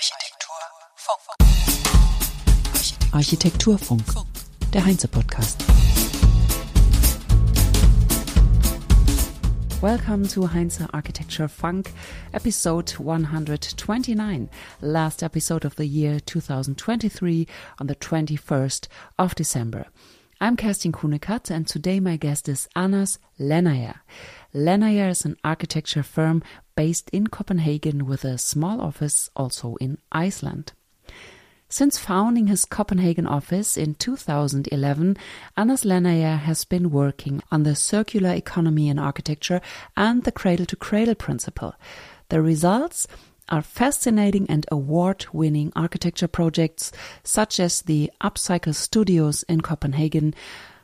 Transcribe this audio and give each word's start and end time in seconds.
Architekturfunk. 0.00 1.36
Architekturfunk, 3.12 4.02
der 4.72 4.86
Heinze-Podcast. 4.86 5.62
Welcome 9.82 10.26
to 10.28 10.54
Heinze 10.54 10.88
Architecture 10.94 11.50
Funk, 11.50 11.92
episode 12.32 12.98
129, 12.98 14.48
last 14.80 15.22
episode 15.22 15.66
of 15.66 15.76
the 15.76 15.84
year 15.84 16.18
2023 16.24 17.46
on 17.78 17.86
the 17.86 17.94
21st 17.94 18.88
of 19.18 19.34
December. 19.34 19.84
I'm 20.42 20.56
Kerstin 20.56 20.92
Kunekath, 20.92 21.50
and 21.50 21.68
today 21.68 22.00
my 22.00 22.16
guest 22.16 22.48
is 22.48 22.66
Anders 22.74 23.18
Lendager. 23.38 23.96
Lendager 24.54 25.10
is 25.10 25.26
an 25.26 25.36
architecture 25.44 26.02
firm 26.02 26.42
based 26.74 27.10
in 27.10 27.26
Copenhagen 27.26 28.06
with 28.06 28.24
a 28.24 28.38
small 28.38 28.80
office 28.80 29.28
also 29.36 29.76
in 29.82 29.98
Iceland. 30.10 30.72
Since 31.68 31.98
founding 31.98 32.46
his 32.46 32.64
Copenhagen 32.64 33.26
office 33.26 33.76
in 33.76 33.96
2011, 33.96 35.18
Anders 35.58 35.84
Lendager 35.84 36.38
has 36.38 36.64
been 36.64 36.90
working 36.90 37.42
on 37.52 37.64
the 37.64 37.76
circular 37.76 38.30
economy 38.30 38.88
in 38.88 38.98
architecture 38.98 39.60
and 39.94 40.24
the 40.24 40.32
cradle 40.32 40.64
to 40.64 40.74
cradle 40.76 41.16
principle. 41.16 41.74
The 42.30 42.40
results 42.40 43.06
are 43.50 43.62
fascinating 43.62 44.48
and 44.48 44.66
award 44.70 45.26
winning 45.32 45.72
architecture 45.74 46.28
projects 46.28 46.92
such 47.22 47.58
as 47.58 47.82
the 47.82 48.10
Upcycle 48.20 48.74
Studios 48.74 49.42
in 49.44 49.60
Copenhagen, 49.60 50.34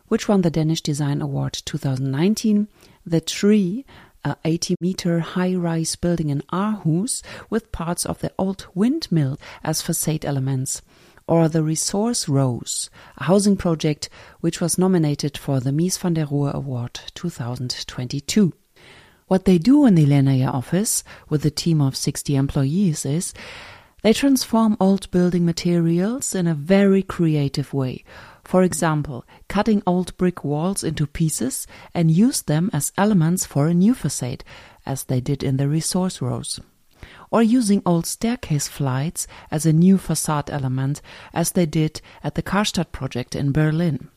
which 0.09 0.29
won 0.29 0.43
the 0.43 0.51
Danish 0.51 0.81
Design 0.81 1.23
Award 1.23 1.53
2019, 1.65 2.69
The 3.05 3.21
Tree, 3.21 3.85
a 4.25 4.37
80 4.45 4.75
meter 4.81 5.21
high 5.21 5.55
rise 5.55 5.95
building 5.95 6.31
in 6.31 6.43
Aarhus 6.53 7.23
with 7.49 7.71
parts 7.71 8.05
of 8.05 8.19
the 8.19 8.33
old 8.39 8.67
windmill 8.75 9.39
as 9.63 9.83
facade 9.83 10.25
elements, 10.25 10.83
or 11.29 11.49
the 11.49 11.63
Resource 11.63 12.29
Rows, 12.29 12.91
a 13.17 13.25
housing 13.25 13.57
project 13.57 14.09
which 14.41 14.61
was 14.61 14.79
nominated 14.79 15.39
for 15.39 15.61
the 15.61 15.71
Mies 15.71 15.99
van 15.99 16.15
der 16.15 16.27
Rohe 16.27 16.53
Award 16.53 17.01
2022. 17.15 18.53
What 19.29 19.45
they 19.45 19.59
do 19.59 19.87
in 19.87 19.95
the 19.95 20.07
Lendager 20.07 20.53
office 20.53 21.03
with 21.29 21.45
a 21.45 21.51
team 21.51 21.81
of 21.81 21.97
60 21.97 22.37
employees 22.37 23.05
is 23.05 23.35
they 24.03 24.13
transform 24.13 24.77
old 24.79 25.11
building 25.11 25.45
materials 25.45 26.35
in 26.35 26.47
a 26.47 26.55
very 26.55 27.03
creative 27.03 27.75
way 27.75 28.05
for 28.47 28.63
example, 28.63 29.25
cutting 29.49 29.83
old 29.87 30.17
brick 30.17 30.45
walls 30.45 30.85
into 30.85 31.07
pieces 31.07 31.67
and 31.93 32.13
use 32.13 32.43
them 32.43 32.71
as 32.73 32.93
elements 32.97 33.45
for 33.45 33.67
a 33.67 33.75
new 33.75 33.93
facade, 33.93 34.45
as 34.87 35.05
they 35.05 35.21
did 35.21 35.43
in 35.43 35.57
the 35.57 35.69
resource 35.69 36.23
rows. 36.23 36.61
Or 37.33 37.43
using 37.43 37.83
old 37.85 38.07
staircase 38.07 38.69
flights 38.69 39.27
as 39.51 39.67
a 39.67 39.73
new 39.73 39.99
facade 39.99 40.49
element, 40.49 41.03
as 41.35 41.53
they 41.53 41.67
did 41.67 42.01
at 42.23 42.37
the 42.37 42.43
Karstadt 42.43 42.93
project 42.93 43.35
in 43.35 43.51
Berlin. 43.51 44.11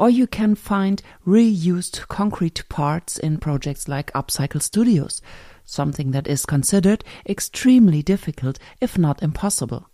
Or 0.00 0.08
you 0.08 0.26
can 0.26 0.54
find 0.54 1.02
reused 1.26 2.08
concrete 2.08 2.66
parts 2.70 3.18
in 3.18 3.36
projects 3.36 3.86
like 3.86 4.10
Upcycle 4.14 4.62
Studios, 4.62 5.20
something 5.66 6.12
that 6.12 6.26
is 6.26 6.46
considered 6.46 7.04
extremely 7.28 8.02
difficult, 8.02 8.58
if 8.80 8.96
not 8.96 9.22
impossible. 9.22 9.90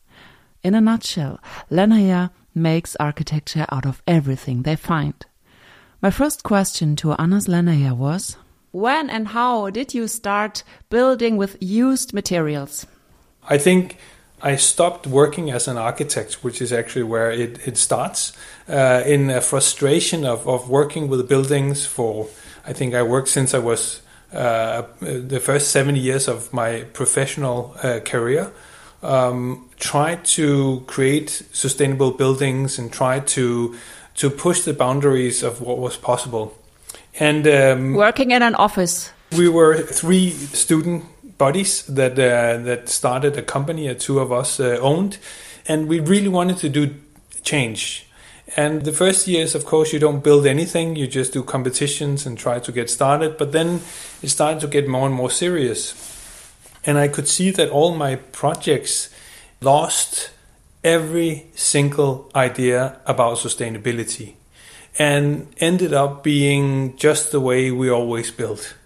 In 0.63 0.77
a 0.77 0.81
nutshell, 0.81 1.41
Lendager 1.73 2.31
makes 2.55 2.95
architecture 3.01 3.67
out 3.69 3.85
of 3.85 4.01
everything 4.07 4.63
they 4.63 4.77
find. 4.77 5.27
My 6.01 6.13
first 6.13 6.45
question 6.45 6.95
to 6.97 7.15
Anders 7.15 7.49
Lendager 7.49 7.97
was 7.97 8.37
When 8.71 9.11
and 9.11 9.27
how 9.27 9.71
did 9.71 9.93
you 9.93 10.07
start 10.07 10.63
building 10.89 11.37
with 11.37 11.57
used 11.61 12.15
materials? 12.15 12.87
I 13.49 13.59
think 13.59 13.97
I 14.43 14.57
stopped 14.57 15.07
working 15.07 15.51
as 15.51 15.67
an 15.67 15.79
architect, 15.79 16.45
which 16.45 16.61
is 16.61 16.73
actually 16.73 17.05
where 17.05 17.31
it, 17.31 17.67
it 17.67 17.77
starts, 17.77 18.33
uh, 18.69 19.03
in 19.07 19.31
a 19.31 19.41
frustration 19.41 20.25
of, 20.25 20.47
of 20.47 20.69
working 20.69 21.09
with 21.09 21.27
buildings 21.29 21.87
for, 21.87 22.29
I 22.67 22.73
think 22.73 22.95
I 22.95 23.03
worked 23.03 23.29
since 23.29 23.55
I 23.55 23.59
was 23.59 24.03
uh, 24.33 24.83
the 25.01 25.41
first 25.41 25.71
seven 25.71 25.97
years 25.97 26.29
of 26.29 26.53
my 26.53 26.83
professional 26.93 27.75
uh, 27.83 28.01
career 28.01 28.53
um, 29.03 29.69
try 29.79 30.17
to 30.17 30.83
create 30.87 31.31
sustainable 31.53 32.11
buildings 32.11 32.79
and 32.79 32.93
try 32.93 33.21
to 33.21 33.77
to 34.15 34.31
push 34.31 34.63
the 34.63 34.73
boundaries 34.73 35.43
of 35.43 35.61
what 35.61 35.79
was 35.79 35.97
possible. 35.97 36.57
And 37.21 37.47
um, 37.47 37.95
working 37.95 38.31
in 38.31 38.43
an 38.43 38.55
office, 38.55 39.13
we 39.37 39.49
were 39.49 39.77
three 39.77 40.31
student 40.31 41.05
buddies 41.39 41.83
that 41.85 42.13
uh, 42.13 42.63
that 42.65 42.89
started 42.89 43.37
a 43.37 43.43
company. 43.43 43.89
that 43.89 44.01
two 44.01 44.19
of 44.19 44.33
us 44.33 44.61
uh, 44.61 44.79
owned, 44.81 45.19
and 45.67 45.89
we 45.89 46.01
really 46.01 46.29
wanted 46.29 46.59
to 46.59 46.69
do 46.69 46.95
change. 47.43 48.03
And 48.57 48.83
the 48.83 48.93
first 48.93 49.27
years, 49.27 49.55
of 49.55 49.65
course, 49.65 49.93
you 49.93 49.99
don't 49.99 50.23
build 50.23 50.47
anything; 50.47 50.97
you 50.97 51.07
just 51.07 51.33
do 51.33 51.43
competitions 51.43 52.27
and 52.27 52.39
try 52.39 52.59
to 52.61 52.73
get 52.73 52.91
started. 52.91 53.37
But 53.37 53.53
then 53.53 53.81
it 54.23 54.29
started 54.29 54.61
to 54.61 54.69
get 54.69 54.89
more 54.89 55.07
and 55.07 55.15
more 55.15 55.31
serious 55.31 55.95
and 56.87 56.97
I 56.97 57.09
could 57.09 57.27
see 57.27 57.51
that 57.51 57.69
all 57.71 57.95
my 57.95 58.15
projects 58.15 59.11
lost 59.61 60.31
every 60.85 61.47
single 61.55 62.31
idea 62.35 63.01
about 63.07 63.39
sustainability 63.39 64.35
and 64.99 65.49
ended 65.59 65.93
up 65.93 66.23
being 66.23 66.97
just 66.97 67.33
the 67.33 67.41
way 67.41 67.73
we 67.73 67.91
always 67.91 68.31
built. 68.31 68.77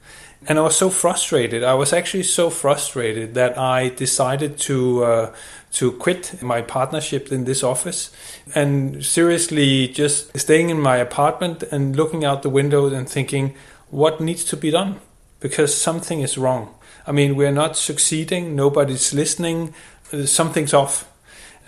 And 0.47 0.59
I 0.59 0.63
was 0.63 0.77
so 0.77 0.89
frustrated. 0.89 1.63
I 1.63 1.75
was 1.75 1.93
actually 1.93 2.23
so 2.23 2.49
frustrated 2.49 3.35
that 3.35 3.59
I 3.59 3.91
decided 3.91 4.59
to 4.61 5.05
uh, 5.05 5.35
to 5.73 5.93
quit 5.93 6.43
my 6.43 6.63
partnership 6.63 7.31
in 7.31 7.45
this 7.45 7.63
office 7.63 8.11
and 8.55 9.05
seriously 9.05 9.87
just 9.89 10.37
staying 10.39 10.71
in 10.71 10.81
my 10.81 10.97
apartment 10.97 11.63
and 11.65 11.95
looking 11.95 12.25
out 12.25 12.43
the 12.43 12.49
window 12.49 12.93
and 12.93 13.09
thinking, 13.09 13.55
what 13.91 14.21
needs 14.21 14.45
to 14.45 14.57
be 14.57 14.71
done? 14.71 15.01
Because 15.39 15.77
something 15.77 16.21
is 16.21 16.37
wrong. 16.37 16.75
I 17.07 17.13
mean, 17.13 17.37
we're 17.37 17.53
not 17.53 17.77
succeeding, 17.77 18.57
nobody's 18.57 19.15
listening, 19.15 19.75
uh, 20.13 20.27
something's 20.27 20.75
off. 20.75 21.07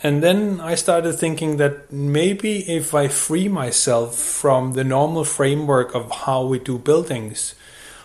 And 0.02 0.20
then 0.22 0.60
I 0.60 0.74
started 0.74 1.12
thinking 1.12 1.58
that 1.58 1.92
maybe 1.92 2.68
if 2.68 2.92
I 2.92 3.06
free 3.06 3.48
myself 3.48 4.16
from 4.16 4.72
the 4.72 4.82
normal 4.82 5.24
framework 5.24 5.94
of 5.94 6.10
how 6.10 6.44
we 6.44 6.58
do 6.58 6.76
buildings, 6.76 7.54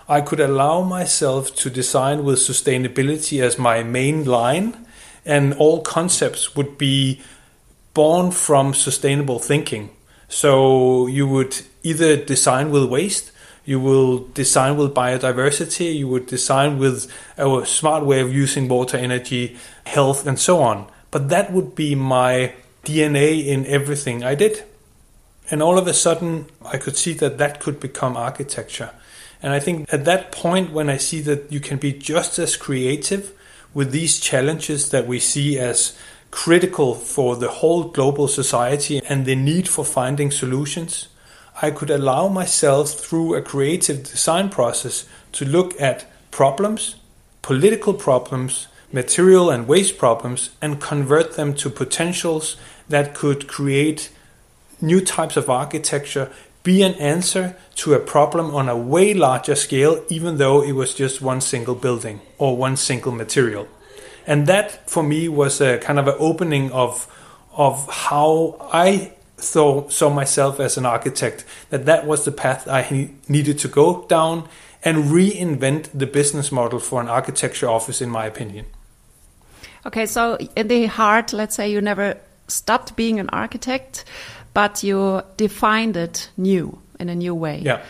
I 0.09 0.21
could 0.21 0.39
allow 0.39 0.83
myself 0.83 1.55
to 1.57 1.69
design 1.69 2.23
with 2.23 2.39
sustainability 2.39 3.41
as 3.41 3.57
my 3.57 3.83
main 3.83 4.25
line, 4.25 4.85
and 5.25 5.53
all 5.55 5.81
concepts 5.81 6.55
would 6.55 6.77
be 6.77 7.21
born 7.93 8.31
from 8.31 8.73
sustainable 8.73 9.39
thinking. 9.39 9.89
So 10.29 11.07
you 11.07 11.27
would 11.27 11.61
either 11.83 12.15
design 12.15 12.71
with 12.71 12.85
waste 12.85 13.31
you 13.67 13.81
will 13.81 14.19
design 14.29 14.77
with 14.77 14.95
biodiversity, 14.95 15.93
you 15.93 16.07
would 16.07 16.25
design 16.25 16.79
with 16.79 17.11
a 17.35 17.65
smart 17.65 18.05
way 18.05 18.21
of 18.21 18.33
using 18.33 18.69
water, 18.69 18.95
energy, 18.95 19.57
health, 19.85 20.25
and 20.25 20.39
so 20.39 20.61
on. 20.61 20.87
But 21.11 21.27
that 21.29 21.51
would 21.51 21.75
be 21.75 21.93
my 21.93 22.53
DNA 22.85 23.45
in 23.45 23.65
everything 23.65 24.23
I 24.23 24.35
did. 24.35 24.63
And 25.51 25.61
all 25.61 25.77
of 25.77 25.85
a 25.85 25.93
sudden, 25.93 26.45
I 26.65 26.77
could 26.77 26.95
see 26.95 27.11
that 27.15 27.39
that 27.39 27.59
could 27.59 27.81
become 27.81 28.15
architecture. 28.15 28.91
And 29.41 29.53
I 29.53 29.59
think 29.59 29.91
at 29.93 30.05
that 30.05 30.31
point, 30.31 30.71
when 30.71 30.89
I 30.89 30.97
see 30.97 31.21
that 31.21 31.51
you 31.51 31.59
can 31.59 31.77
be 31.77 31.93
just 31.93 32.39
as 32.39 32.55
creative 32.55 33.31
with 33.73 33.91
these 33.91 34.19
challenges 34.19 34.89
that 34.89 35.07
we 35.07 35.19
see 35.19 35.59
as 35.59 35.97
critical 36.31 36.95
for 36.95 37.35
the 37.35 37.49
whole 37.49 37.85
global 37.85 38.27
society 38.27 39.01
and 39.07 39.25
the 39.25 39.35
need 39.35 39.67
for 39.67 39.85
finding 39.85 40.31
solutions, 40.31 41.07
I 41.61 41.71
could 41.71 41.89
allow 41.89 42.27
myself 42.27 42.91
through 42.91 43.35
a 43.35 43.41
creative 43.41 44.03
design 44.03 44.49
process 44.49 45.07
to 45.33 45.45
look 45.45 45.79
at 45.81 46.05
problems, 46.31 46.95
political 47.41 47.93
problems, 47.93 48.67
material 48.91 49.49
and 49.49 49.67
waste 49.67 49.97
problems, 49.97 50.51
and 50.61 50.79
convert 50.79 51.35
them 51.35 51.53
to 51.55 51.69
potentials 51.69 52.57
that 52.89 53.13
could 53.13 53.47
create 53.47 54.09
new 54.79 55.01
types 55.01 55.35
of 55.35 55.49
architecture, 55.49 56.31
be 56.67 56.83
an 56.83 56.95
answer 56.95 57.55
to 57.75 57.93
a 57.93 57.99
problem 57.99 58.53
on 58.53 58.67
a 58.67 58.75
way 58.75 59.13
larger 59.13 59.55
scale, 59.55 60.03
even 60.09 60.35
though 60.35 60.61
it 60.61 60.73
was 60.73 60.93
just 60.93 61.21
one 61.21 61.39
single 61.39 61.75
building 61.75 62.19
or 62.37 62.57
one 62.57 62.75
single 62.75 63.13
material. 63.13 63.65
And 64.25 64.47
that 64.47 64.89
for 64.89 65.01
me 65.01 65.29
was 65.29 65.61
a 65.61 65.77
kind 65.77 65.97
of 65.97 66.09
an 66.09 66.15
opening 66.19 66.69
of 66.73 67.07
of 67.53 67.87
how 67.89 68.57
I 68.73 69.13
saw, 69.37 69.87
saw 69.87 70.09
myself 70.09 70.59
as 70.59 70.77
an 70.77 70.85
architect, 70.85 71.45
that 71.69 71.85
that 71.85 72.05
was 72.05 72.25
the 72.25 72.33
path 72.33 72.67
I 72.67 73.11
needed 73.29 73.57
to 73.59 73.69
go 73.69 74.05
down 74.07 74.47
and 74.83 75.05
reinvent 75.05 75.89
the 75.93 76.05
business 76.05 76.51
model 76.51 76.79
for 76.79 77.01
an 77.01 77.07
architecture 77.07 77.69
office, 77.69 78.01
in 78.01 78.09
my 78.09 78.25
opinion. 78.25 78.65
Okay, 79.85 80.05
so 80.05 80.37
in 80.55 80.67
the 80.67 80.85
heart, 80.85 81.33
let's 81.33 81.55
say 81.55 81.71
you 81.71 81.81
never 81.81 82.17
stopped 82.47 82.95
being 82.95 83.19
an 83.19 83.29
architect, 83.29 84.05
but 84.57 84.83
you 84.83 85.21
defined 85.37 85.95
it 85.95 86.31
new 86.35 86.79
in 86.99 87.09
a 87.09 87.15
new 87.15 87.35
way. 87.35 87.61
Yeah. 87.63 87.83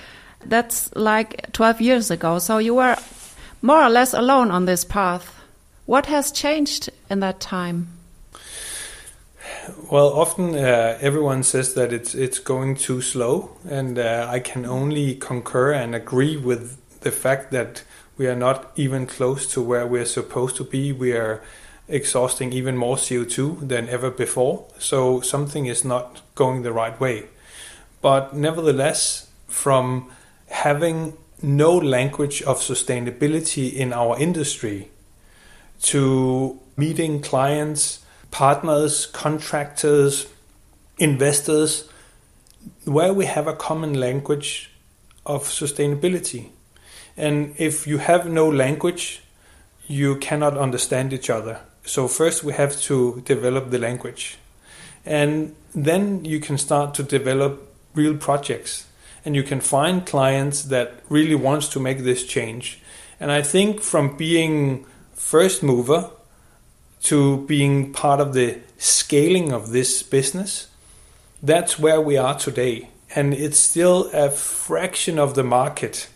That's 0.44 0.94
like 0.98 1.54
12 1.54 1.80
years 1.80 2.12
ago. 2.12 2.40
So 2.40 2.58
you 2.58 2.76
were 2.76 2.98
more 3.62 3.82
or 3.82 3.90
less 3.90 4.14
alone 4.14 4.52
on 4.52 4.66
this 4.66 4.84
path. 4.84 5.34
What 5.86 6.08
has 6.08 6.30
changed 6.30 6.90
in 7.10 7.22
that 7.22 7.40
time? 7.40 7.88
Well, 9.90 10.12
often 10.12 10.56
uh, 10.56 10.98
everyone 11.00 11.44
says 11.44 11.74
that 11.76 11.94
it's 11.94 12.14
it's 12.14 12.40
going 12.40 12.76
too 12.76 13.02
slow, 13.02 13.52
and 13.70 13.98
uh, 13.98 14.28
I 14.30 14.40
can 14.42 14.66
only 14.66 15.16
concur 15.16 15.72
and 15.72 15.96
agree 15.96 16.36
with 16.36 16.76
the 17.00 17.12
fact 17.12 17.52
that 17.52 17.84
we 18.18 18.28
are 18.28 18.36
not 18.36 18.72
even 18.76 19.06
close 19.06 19.48
to 19.54 19.62
where 19.62 19.88
we're 19.88 20.06
supposed 20.20 20.58
to 20.58 20.66
be. 20.66 20.92
We 20.92 21.14
are 21.14 21.42
exhausting 21.88 22.52
even 22.52 22.76
more 22.76 22.98
CO2 22.98 23.70
than 23.70 23.88
ever 23.88 24.12
before, 24.12 24.66
so 24.80 25.22
something 25.22 25.68
is 25.68 25.86
not 25.86 26.22
going 26.38 26.62
the 26.62 26.72
right 26.72 26.98
way. 27.00 27.26
But 28.02 28.34
nevertheless, 28.34 29.30
from 29.48 30.10
having 30.48 31.18
no 31.42 31.76
language 31.76 32.42
of 32.44 32.60
sustainability 32.60 33.74
in 33.74 33.94
our 33.94 34.18
industry 34.18 34.90
to 35.82 36.60
meeting 36.76 37.22
clients, 37.22 38.06
partners, 38.32 39.06
contractors, 39.08 40.28
investors, 40.98 41.90
where 42.86 43.14
we 43.14 43.26
have 43.26 43.48
a 43.48 43.54
common 43.54 43.94
language 43.94 44.72
of 45.26 45.44
sustainability. 45.44 46.50
And 47.16 47.54
if 47.58 47.88
you 47.88 47.98
have 47.98 48.30
no 48.30 48.50
language, 48.50 49.22
you 49.88 50.18
cannot 50.18 50.58
understand 50.58 51.14
each 51.14 51.30
other. 51.30 51.62
So, 51.86 52.08
first 52.08 52.44
we 52.44 52.54
have 52.54 52.80
to 52.82 53.22
develop 53.26 53.70
the 53.70 53.80
language. 53.80 54.38
And 55.08 55.56
then 55.74 56.26
you 56.26 56.40
can 56.40 56.58
start 56.58 56.94
to 56.96 57.04
develop 57.04 57.74
real 57.96 58.18
projects. 58.18 58.86
And 59.24 59.36
you 59.36 59.44
can 59.44 59.62
find 59.62 60.06
clients 60.06 60.64
that 60.64 61.00
really 61.10 61.36
wants 61.36 61.70
to 61.70 61.80
make 61.80 62.00
this 62.00 62.26
change. 62.26 62.82
And 63.20 63.32
I 63.32 63.42
think 63.42 63.82
from 63.82 64.18
being 64.18 64.86
first 65.14 65.64
mover 65.64 66.12
to 67.04 67.46
being 67.46 67.94
part 67.94 68.20
of 68.20 68.34
the 68.34 68.60
scaling 68.78 69.54
of 69.54 69.72
this 69.72 70.04
business, 70.04 70.68
that's 71.42 71.80
where 71.80 72.02
we 72.02 72.18
are 72.18 72.38
today. 72.38 72.90
And 73.16 73.34
it's 73.34 73.58
still 73.58 74.10
a 74.14 74.30
fraction 74.30 75.18
of 75.18 75.36
the 75.36 75.44
market, 75.44 76.10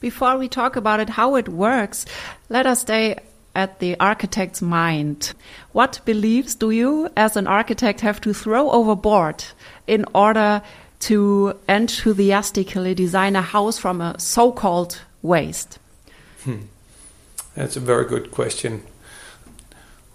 Before 0.00 0.38
we 0.38 0.48
talk 0.48 0.76
about 0.76 1.02
it, 1.02 1.16
how 1.16 1.36
it 1.36 1.48
works, 1.48 2.04
let 2.48 2.66
us 2.66 2.80
stay 2.80 3.16
at 3.54 3.80
the 3.80 3.98
architect's 3.98 4.62
mind. 4.62 5.34
What 5.72 6.00
beliefs 6.04 6.54
do 6.54 6.70
you, 6.70 7.08
as 7.16 7.36
an 7.36 7.46
architect, 7.46 8.00
have 8.02 8.20
to 8.20 8.32
throw 8.32 8.70
overboard 8.70 9.44
in 9.86 10.04
order 10.14 10.62
to 11.00 11.54
enthusiastically 11.68 12.94
design 12.94 13.36
a 13.36 13.42
house 13.42 13.78
from 13.78 14.00
a 14.00 14.18
so 14.18 14.52
called 14.52 15.00
waste? 15.22 15.78
Hmm. 16.44 16.66
That's 17.54 17.76
a 17.76 17.80
very 17.80 18.04
good 18.04 18.30
question. 18.30 18.82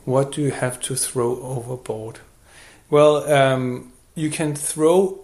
What 0.06 0.32
do 0.32 0.42
you 0.42 0.52
have 0.52 0.80
to 0.82 0.96
throw 0.96 1.42
overboard? 1.42 2.20
Well, 2.90 3.30
um, 3.32 3.92
you 4.16 4.30
can 4.30 4.56
throw 4.56 5.20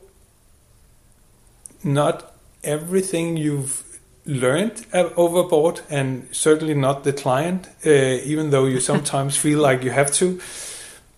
not 1.83 2.33
everything 2.63 3.37
you've 3.37 3.83
learned 4.25 4.85
overboard, 4.93 5.81
and 5.89 6.27
certainly 6.31 6.73
not 6.73 7.03
the 7.03 7.13
client, 7.13 7.67
uh, 7.85 7.89
even 7.89 8.49
though 8.49 8.65
you 8.65 8.79
sometimes 8.91 9.37
feel 9.37 9.59
like 9.59 9.83
you 9.83 9.91
have 9.91 10.11
to. 10.13 10.39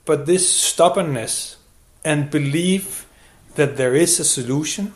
But 0.06 0.26
this 0.26 0.50
stubbornness 0.52 1.58
and 2.04 2.30
belief 2.32 3.08
that 3.56 3.78
there 3.78 3.96
is 3.96 4.20
a 4.20 4.24
solution 4.24 4.94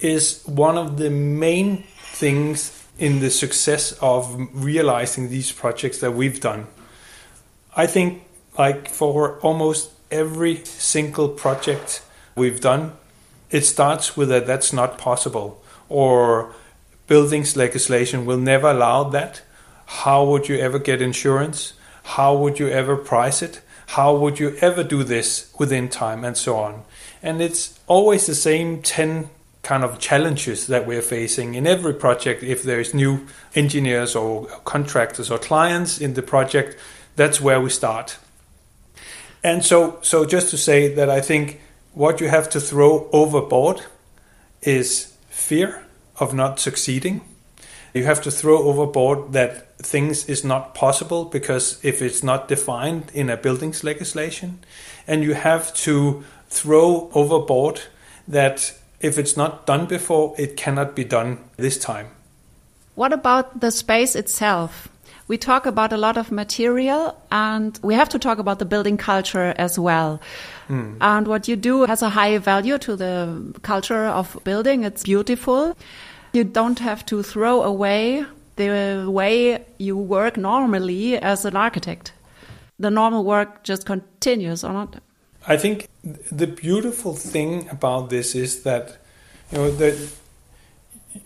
is 0.00 0.42
one 0.44 0.76
of 0.76 0.98
the 0.98 1.10
main 1.10 1.84
things 1.96 2.84
in 2.98 3.20
the 3.20 3.30
success 3.30 3.92
of 4.00 4.48
realizing 4.52 5.28
these 5.28 5.52
projects 5.52 6.00
that 6.00 6.12
we've 6.12 6.40
done. 6.40 6.66
I 7.76 7.86
think, 7.86 8.22
like 8.58 8.88
for 8.88 9.38
almost 9.40 9.92
every 10.10 10.64
single 10.64 11.28
project 11.28 12.02
we've 12.34 12.60
done, 12.60 12.92
it 13.50 13.62
starts 13.62 14.16
with 14.16 14.28
that 14.28 14.46
that's 14.46 14.72
not 14.72 14.98
possible 14.98 15.62
or 15.88 16.54
buildings 17.06 17.56
legislation 17.56 18.26
will 18.26 18.38
never 18.38 18.68
allow 18.68 19.04
that. 19.04 19.42
How 19.86 20.24
would 20.24 20.48
you 20.48 20.56
ever 20.56 20.78
get 20.78 21.00
insurance? 21.00 21.74
How 22.02 22.36
would 22.36 22.58
you 22.58 22.68
ever 22.68 22.96
price 22.96 23.42
it? 23.42 23.60
How 23.88 24.16
would 24.16 24.40
you 24.40 24.56
ever 24.60 24.82
do 24.82 25.04
this 25.04 25.52
within 25.58 25.88
time 25.88 26.24
and 26.24 26.36
so 26.36 26.56
on? 26.56 26.82
And 27.22 27.40
it's 27.40 27.78
always 27.86 28.26
the 28.26 28.34
same 28.34 28.82
10 28.82 29.30
kind 29.62 29.84
of 29.84 29.98
challenges 29.98 30.66
that 30.68 30.86
we're 30.86 31.02
facing 31.02 31.54
in 31.54 31.66
every 31.66 31.94
project. 31.94 32.42
If 32.42 32.62
there's 32.62 32.94
new 32.94 33.26
engineers 33.54 34.14
or 34.14 34.46
contractors 34.64 35.30
or 35.30 35.38
clients 35.38 36.00
in 36.00 36.14
the 36.14 36.22
project, 36.22 36.76
that's 37.14 37.40
where 37.40 37.60
we 37.60 37.70
start. 37.70 38.18
And 39.42 39.64
so, 39.64 39.98
so 40.02 40.24
just 40.24 40.50
to 40.50 40.56
say 40.56 40.92
that 40.94 41.08
I 41.08 41.20
think 41.20 41.60
what 41.96 42.20
you 42.20 42.28
have 42.28 42.50
to 42.50 42.60
throw 42.60 43.08
overboard 43.10 43.80
is 44.60 45.14
fear 45.30 45.82
of 46.20 46.34
not 46.34 46.60
succeeding. 46.60 47.22
You 47.94 48.04
have 48.04 48.20
to 48.24 48.30
throw 48.30 48.64
overboard 48.64 49.32
that 49.32 49.78
things 49.78 50.28
is 50.28 50.44
not 50.44 50.74
possible 50.74 51.24
because 51.24 51.82
if 51.82 52.02
it's 52.02 52.22
not 52.22 52.48
defined 52.48 53.10
in 53.14 53.30
a 53.30 53.36
buildings 53.38 53.82
legislation, 53.82 54.58
and 55.06 55.24
you 55.24 55.32
have 55.32 55.72
to 55.86 56.22
throw 56.50 57.10
overboard 57.14 57.80
that 58.28 58.74
if 59.00 59.16
it's 59.16 59.34
not 59.34 59.64
done 59.64 59.86
before, 59.86 60.34
it 60.36 60.54
cannot 60.54 60.94
be 60.94 61.04
done 61.04 61.38
this 61.56 61.78
time. 61.78 62.08
What 62.94 63.14
about 63.14 63.60
the 63.60 63.70
space 63.70 64.14
itself? 64.14 64.88
we 65.28 65.36
talk 65.36 65.66
about 65.66 65.92
a 65.92 65.96
lot 65.96 66.16
of 66.16 66.30
material 66.30 67.20
and 67.30 67.78
we 67.82 67.94
have 67.94 68.08
to 68.10 68.18
talk 68.18 68.38
about 68.38 68.58
the 68.58 68.64
building 68.64 68.96
culture 68.96 69.54
as 69.58 69.78
well. 69.78 70.20
Mm. 70.68 70.96
And 71.00 71.28
what 71.28 71.48
you 71.48 71.56
do 71.56 71.84
has 71.86 72.02
a 72.02 72.08
high 72.08 72.38
value 72.38 72.78
to 72.78 72.96
the 72.96 73.54
culture 73.62 74.06
of 74.06 74.36
building. 74.44 74.84
It's 74.84 75.04
beautiful. 75.04 75.76
You 76.32 76.44
don't 76.44 76.78
have 76.80 77.06
to 77.06 77.22
throw 77.22 77.62
away 77.62 78.24
the 78.56 79.06
way 79.08 79.64
you 79.78 79.96
work 79.96 80.36
normally 80.36 81.18
as 81.18 81.44
an 81.44 81.56
architect. 81.56 82.12
The 82.78 82.90
normal 82.90 83.24
work 83.24 83.62
just 83.62 83.86
continues 83.86 84.64
or 84.64 84.72
not. 84.72 84.96
I 85.46 85.56
think 85.56 85.88
the 86.32 86.46
beautiful 86.46 87.14
thing 87.14 87.68
about 87.70 88.10
this 88.10 88.34
is 88.34 88.62
that 88.64 88.98
you 89.52 89.58
know 89.58 89.70
that 89.70 90.10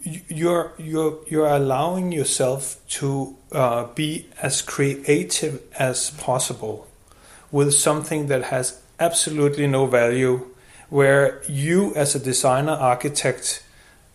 you're 0.03 0.73
you're 0.79 1.19
you're 1.29 1.47
allowing 1.47 2.13
yourself 2.13 2.77
to 2.89 3.37
uh, 3.53 3.85
be 3.95 4.27
as 4.43 4.63
creative 4.63 5.63
as 5.79 6.11
possible 6.11 6.87
with 7.51 7.75
something 7.75 8.27
that 8.27 8.45
has 8.45 8.80
absolutely 9.01 9.67
no 9.67 9.87
value 9.87 10.47
where 10.91 11.43
you 11.49 11.95
as 11.95 12.15
a 12.15 12.19
designer 12.19 12.73
architect 12.73 13.65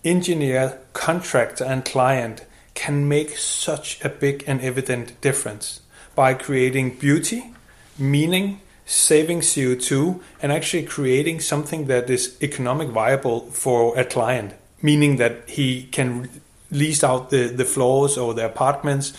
engineer 0.04 0.80
contractor 0.94 1.66
and 1.66 1.84
client 1.84 2.46
can 2.76 3.08
make 3.08 3.36
such 3.38 4.04
a 4.06 4.10
big 4.10 4.44
and 4.46 4.62
evident 4.62 5.20
difference 5.22 5.82
by 6.14 6.34
creating 6.34 6.96
beauty 6.98 7.52
meaning 7.98 8.62
saving 8.86 9.40
CO2 9.40 10.22
and 10.42 10.52
actually 10.52 10.84
creating 10.84 11.40
something 11.40 11.88
that 11.88 12.08
is 12.10 12.38
economic 12.42 12.90
viable 12.90 13.50
for 13.52 13.98
a 13.98 14.06
client 14.06 14.54
meaning 14.82 15.16
that 15.16 15.50
he 15.50 15.84
can 15.84 16.30
lease 16.70 17.04
out 17.04 17.32
the, 17.32 17.48
the 17.48 17.66
floors 17.66 18.18
or 18.18 18.34
the 18.36 18.46
apartments 18.46 19.14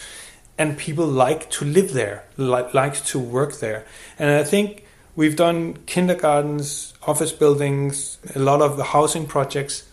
and 0.59 0.79
people 0.79 1.07
like 1.07 1.51
to 1.51 1.65
live 1.65 1.93
there 1.93 2.25
like, 2.37 2.73
like 2.73 3.05
to 3.05 3.19
work 3.19 3.59
there. 3.59 3.85
And 4.19 4.31
i 4.31 4.45
think 4.45 4.86
we've 5.17 5.35
done 5.35 5.79
kindergartens 5.87 6.93
office 7.07 7.33
buildings 7.33 8.19
a 8.35 8.39
lot 8.39 8.61
of 8.61 8.77
the 8.77 8.85
housing 8.85 9.27
projects. 9.27 9.85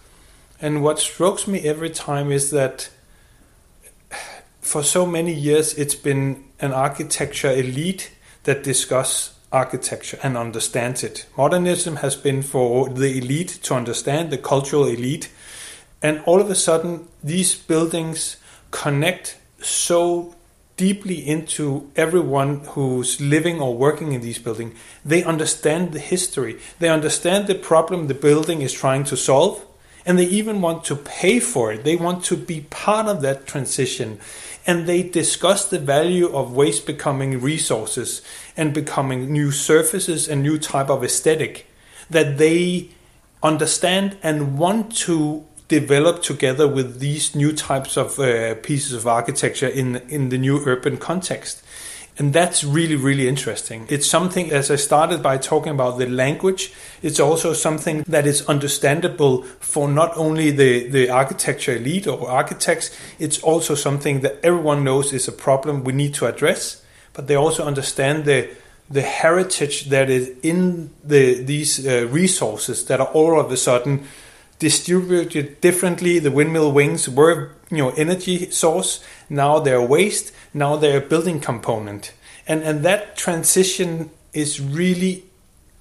And 0.61 0.83
what 0.83 0.99
strokes 0.99 1.47
me 1.47 1.61
every 1.61 1.89
time 1.89 2.31
is 2.31 2.51
that 2.51 2.89
for 4.61 4.83
so 4.83 5.05
many 5.05 5.33
years 5.33 5.73
it's 5.73 5.95
been 5.95 6.43
an 6.59 6.73
architecture 6.73 7.51
elite 7.51 8.11
that 8.43 8.63
discuss 8.63 9.33
architecture 9.51 10.19
and 10.23 10.35
understands 10.35 11.03
it. 11.03 11.25
Modernism 11.37 11.97
has 11.97 12.15
been 12.15 12.41
for 12.41 12.89
the 12.89 13.17
elite 13.17 13.59
to 13.63 13.75
understand 13.75 14.31
the 14.31 14.37
cultural 14.37 14.85
elite. 14.85 15.29
And 16.01 16.21
all 16.25 16.41
of 16.41 16.49
a 16.49 16.55
sudden, 16.55 17.07
these 17.23 17.55
buildings 17.55 18.37
connect 18.71 19.37
so 19.61 20.35
deeply 20.83 21.25
into 21.35 21.89
everyone 21.95 22.59
who's 22.71 23.21
living 23.21 23.61
or 23.61 23.73
working 23.87 24.11
in 24.11 24.19
these 24.19 24.37
buildings. 24.37 24.77
They 25.05 25.23
understand 25.23 25.93
the 25.93 25.99
history, 26.13 26.59
they 26.79 26.89
understand 26.89 27.47
the 27.47 27.55
problem 27.55 28.07
the 28.07 28.13
building 28.29 28.61
is 28.61 28.73
trying 28.73 29.05
to 29.05 29.15
solve, 29.15 29.65
and 30.05 30.19
they 30.19 30.25
even 30.25 30.59
want 30.59 30.83
to 30.89 30.97
pay 30.97 31.39
for 31.39 31.71
it. 31.71 31.85
They 31.85 31.95
want 31.95 32.25
to 32.25 32.35
be 32.35 32.67
part 32.69 33.07
of 33.07 33.21
that 33.21 33.47
transition. 33.47 34.19
And 34.67 34.85
they 34.85 35.03
discuss 35.03 35.61
the 35.69 35.79
value 35.79 36.29
of 36.35 36.53
waste 36.61 36.85
becoming 36.85 37.39
resources 37.39 38.21
and 38.57 38.73
becoming 38.73 39.31
new 39.31 39.51
surfaces 39.51 40.27
and 40.27 40.43
new 40.43 40.57
type 40.57 40.89
of 40.89 41.01
aesthetic 41.01 41.65
that 42.09 42.37
they 42.37 42.89
understand 43.41 44.17
and 44.21 44.57
want 44.57 44.93
to 45.05 45.45
developed 45.67 46.23
together 46.23 46.67
with 46.67 46.99
these 46.99 47.35
new 47.35 47.51
types 47.53 47.97
of 47.97 48.19
uh, 48.19 48.55
pieces 48.55 48.93
of 48.93 49.07
architecture 49.07 49.67
in 49.67 49.97
in 50.09 50.29
the 50.29 50.37
new 50.37 50.61
urban 50.65 50.97
context. 50.97 51.63
And 52.19 52.31
that's 52.31 52.63
really, 52.63 52.95
really 52.95 53.27
interesting. 53.27 53.87
It's 53.89 54.07
something, 54.07 54.51
as 54.51 54.69
I 54.69 54.75
started 54.75 55.23
by 55.23 55.37
talking 55.37 55.71
about 55.71 55.97
the 55.97 56.05
language, 56.05 56.71
it's 57.01 57.19
also 57.19 57.53
something 57.53 58.03
that 58.07 58.27
is 58.27 58.47
understandable 58.47 59.41
for 59.59 59.87
not 59.87 60.15
only 60.15 60.51
the, 60.51 60.87
the 60.89 61.09
architecture 61.09 61.75
elite 61.75 62.05
or 62.05 62.29
architects, 62.29 62.95
it's 63.17 63.39
also 63.41 63.73
something 63.73 64.21
that 64.21 64.37
everyone 64.43 64.83
knows 64.83 65.11
is 65.11 65.27
a 65.27 65.31
problem 65.31 65.83
we 65.83 65.93
need 65.93 66.13
to 66.15 66.27
address, 66.27 66.85
but 67.13 67.25
they 67.25 67.35
also 67.35 67.65
understand 67.65 68.25
the, 68.25 68.47
the 68.91 69.01
heritage 69.01 69.85
that 69.85 70.07
is 70.07 70.31
in 70.43 70.91
the, 71.03 71.41
these 71.43 71.83
uh, 71.87 72.07
resources 72.11 72.85
that 72.85 72.99
are 72.99 73.07
all 73.07 73.39
of 73.39 73.51
a 73.51 73.57
sudden 73.57 74.05
distributed 74.59 75.61
differently. 75.61 76.19
The 76.19 76.31
windmill 76.31 76.71
wings 76.71 77.09
were, 77.09 77.51
you 77.69 77.77
know, 77.77 77.89
energy 77.91 78.49
source. 78.51 79.03
Now 79.29 79.59
they're 79.59 79.81
waste. 79.81 80.33
Now 80.53 80.75
they're 80.75 80.97
a 80.97 81.07
building 81.07 81.39
component. 81.39 82.13
And 82.47 82.63
and 82.63 82.83
that 82.83 83.15
transition 83.15 84.09
is 84.33 84.59
really 84.59 85.23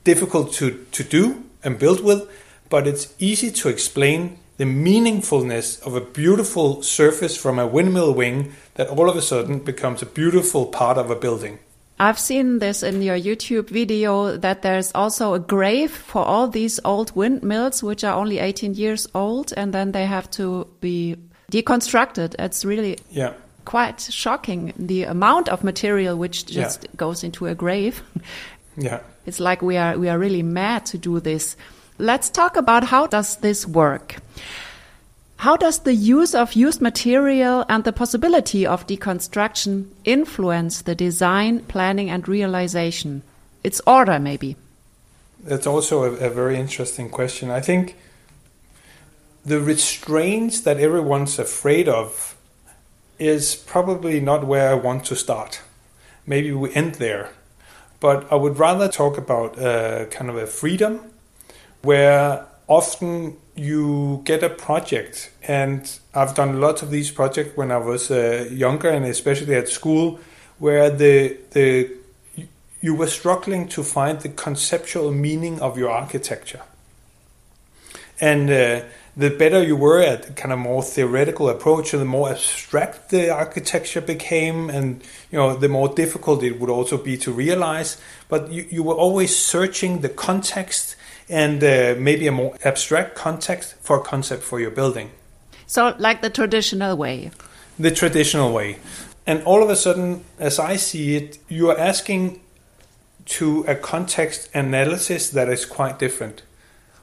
difficult 0.05 0.53
to, 0.55 0.85
to 0.93 1.05
do 1.05 1.45
and 1.65 1.79
build 1.79 2.03
with, 2.03 2.29
but 2.69 2.87
it's 2.87 3.15
easy 3.19 3.51
to 3.51 3.69
explain 3.69 4.39
the 4.59 4.65
meaningfulness 4.65 5.85
of 5.87 5.95
a 5.95 6.01
beautiful 6.01 6.83
surface 6.83 7.37
from 7.37 7.59
a 7.59 7.67
windmill 7.67 8.13
wing 8.13 8.53
that 8.75 8.89
all 8.89 9.09
of 9.09 9.17
a 9.17 9.23
sudden 9.23 9.59
becomes 9.59 10.03
a 10.03 10.07
beautiful 10.07 10.67
part 10.67 10.99
of 10.99 11.11
a 11.11 11.17
building. 11.17 11.59
I've 11.99 12.19
seen 12.19 12.59
this 12.59 12.83
in 12.83 13.01
your 13.03 13.17
YouTube 13.17 13.69
video 13.69 14.37
that 14.37 14.63
there's 14.63 14.91
also 14.95 15.35
a 15.35 15.39
grave 15.39 15.91
for 15.91 16.25
all 16.25 16.49
these 16.49 16.81
old 16.85 17.15
windmills, 17.15 17.83
which 17.83 18.03
are 18.03 18.15
only 18.15 18.39
18 18.39 18.75
years 18.75 19.07
old, 19.15 19.53
and 19.57 19.73
then 19.73 19.93
they 19.93 20.07
have 20.07 20.31
to 20.33 20.67
be 20.81 21.17
deconstructed. 21.53 22.35
It's 22.39 22.65
really 22.65 22.99
yeah. 23.11 23.35
quite 23.65 24.01
shocking 24.01 24.73
the 24.77 25.05
amount 25.05 25.49
of 25.49 25.63
material 25.63 26.17
which 26.17 26.47
just 26.47 26.85
yeah. 26.85 26.91
goes 26.97 27.23
into 27.23 27.47
a 27.47 27.55
grave. 27.55 28.03
Yeah. 28.77 29.01
It's 29.27 29.39
like 29.39 29.61
we 29.61 29.77
are 29.77 29.99
we 29.99 30.09
are 30.09 30.19
really 30.19 30.43
mad 30.43 30.87
to 30.87 30.99
do 30.99 31.21
this. 31.21 31.57
Let's 31.99 32.31
talk 32.31 32.57
about 32.57 32.85
how 32.85 33.07
does 33.07 33.37
this 33.37 33.67
work? 33.67 34.17
How 35.43 35.57
does 35.57 35.81
the 35.81 35.93
use 35.93 36.37
of 36.37 36.53
used 36.53 36.81
material 36.81 37.65
and 37.69 37.83
the 37.83 37.93
possibility 37.93 38.65
of 38.65 38.87
deconstruction 38.87 39.89
influence 40.05 40.83
the 40.83 40.95
design, 40.95 41.65
planning, 41.65 42.09
and 42.09 42.29
realization? 42.29 43.23
Its 43.65 43.81
order, 43.85 44.21
maybe. 44.21 44.55
That's 45.43 45.67
also 45.67 46.05
a, 46.05 46.29
a 46.29 46.31
very 46.31 46.61
interesting 46.61 47.11
question. 47.11 47.51
I 47.51 47.61
think 47.61 47.97
the 49.45 49.59
restraints 49.59 50.61
that 50.61 50.79
everyone's 50.79 51.41
afraid 51.41 51.89
of 51.89 52.37
is 53.19 53.57
probably 53.57 54.21
not 54.21 54.47
where 54.47 54.71
I 54.71 54.75
want 54.75 55.05
to 55.07 55.17
start. 55.17 55.61
Maybe 56.25 56.53
we 56.53 56.73
end 56.73 56.95
there. 57.07 57.31
But 57.99 58.31
I 58.31 58.37
would 58.37 58.61
rather 58.61 58.87
talk 58.87 59.19
about 59.19 59.59
uh, 59.59 60.05
kind 60.05 60.31
of 60.31 60.37
a 60.37 60.47
freedom 60.47 61.01
where 61.83 62.47
often 62.69 63.39
you 63.55 64.23
get 64.25 64.43
a 64.43 64.49
project, 64.49 65.31
and 65.47 65.99
I've 66.15 66.35
done 66.35 66.61
lots 66.61 66.83
of 66.83 66.91
these 66.91 67.11
projects 67.11 67.57
when 67.57 67.71
I 67.71 67.77
was 67.77 68.11
uh, 68.11 68.49
younger, 68.51 68.89
and 68.89 69.05
especially 69.05 69.55
at 69.55 69.69
school, 69.69 70.21
where 70.59 70.91
the 70.91 71.37
the 71.51 71.91
you 72.81 72.95
were 72.95 73.07
struggling 73.07 73.69
to 73.69 73.83
find 73.83 74.21
the 74.21 74.29
conceptual 74.29 75.13
meaning 75.13 75.61
of 75.61 75.77
your 75.77 75.91
architecture, 75.91 76.63
and 78.21 78.51
uh, 78.51 78.81
the 79.15 79.29
better 79.29 79.63
you 79.63 79.77
were 79.77 80.01
at 80.01 80.35
kind 80.37 80.53
of 80.53 80.59
more 80.59 80.83
theoretical 80.83 81.51
approach, 81.51 81.93
and 81.93 82.01
the 82.01 82.07
more 82.07 82.31
abstract 82.31 83.11
the 83.11 83.29
architecture 83.29 84.01
became, 84.01 84.71
and 84.71 85.03
you 85.31 85.39
know 85.39 85.55
the 85.55 85.69
more 85.69 85.89
difficult 85.89 86.43
it 86.43 86.59
would 86.59 86.71
also 86.71 86.97
be 86.97 87.19
to 87.19 87.31
realize. 87.31 88.01
But 88.31 88.51
you, 88.51 88.67
you 88.71 88.83
were 88.83 88.95
always 88.95 89.37
searching 89.37 90.01
the 90.01 90.09
context 90.09 90.97
and 91.29 91.63
uh, 91.63 91.95
maybe 91.99 92.27
a 92.27 92.33
more 92.33 92.57
abstract 92.65 93.15
context 93.15 93.75
for 93.81 93.99
a 93.99 94.03
concept 94.03 94.43
for 94.43 94.61
your 94.61 94.71
building. 94.71 95.11
So, 95.67 95.95
like 95.99 96.21
the 96.23 96.31
traditional 96.31 96.97
way. 96.97 97.31
The 97.79 97.91
traditional 97.91 98.53
way. 98.53 98.79
And 99.27 99.43
all 99.45 99.63
of 99.63 99.71
a 99.71 99.77
sudden, 99.77 100.25
as 100.39 100.59
I 100.59 100.77
see 100.77 101.17
it, 101.17 101.39
you 101.49 101.71
are 101.71 101.79
asking 101.79 102.41
to 103.25 103.65
a 103.69 103.75
context 103.75 104.51
analysis 104.53 105.31
that 105.31 105.49
is 105.49 105.65
quite 105.65 105.99
different. 105.99 106.43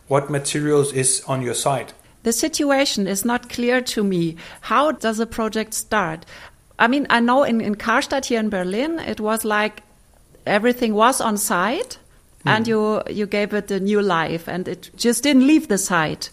What 0.08 0.30
materials 0.30 0.92
is 0.94 1.24
on 1.28 1.42
your 1.42 1.54
site? 1.54 1.94
The 2.24 2.34
situation 2.34 3.08
is 3.08 3.24
not 3.24 3.50
clear 3.50 3.80
to 3.82 4.04
me. 4.04 4.36
How 4.62 4.92
does 4.92 5.20
a 5.20 5.26
project 5.26 5.74
start? 5.74 6.26
I 6.78 6.88
mean, 6.88 7.08
I 7.10 7.22
know 7.22 7.44
in, 7.44 7.62
in 7.62 7.76
Karstadt 7.76 8.26
here 8.26 8.40
in 8.40 8.50
Berlin, 8.50 9.00
it 9.00 9.20
was 9.20 9.46
like 9.46 9.84
everything 10.46 10.94
was 10.94 11.22
on 11.22 11.38
site 11.38 12.00
and 12.46 12.68
you 12.68 13.02
you 13.10 13.26
gave 13.26 13.54
it 13.54 13.72
a 13.72 13.80
new 13.80 14.02
life 14.02 14.48
and 14.48 14.68
it 14.68 14.90
just 14.96 15.24
didn't 15.24 15.48
leave 15.48 15.68
the 15.68 15.78
site. 15.78 16.30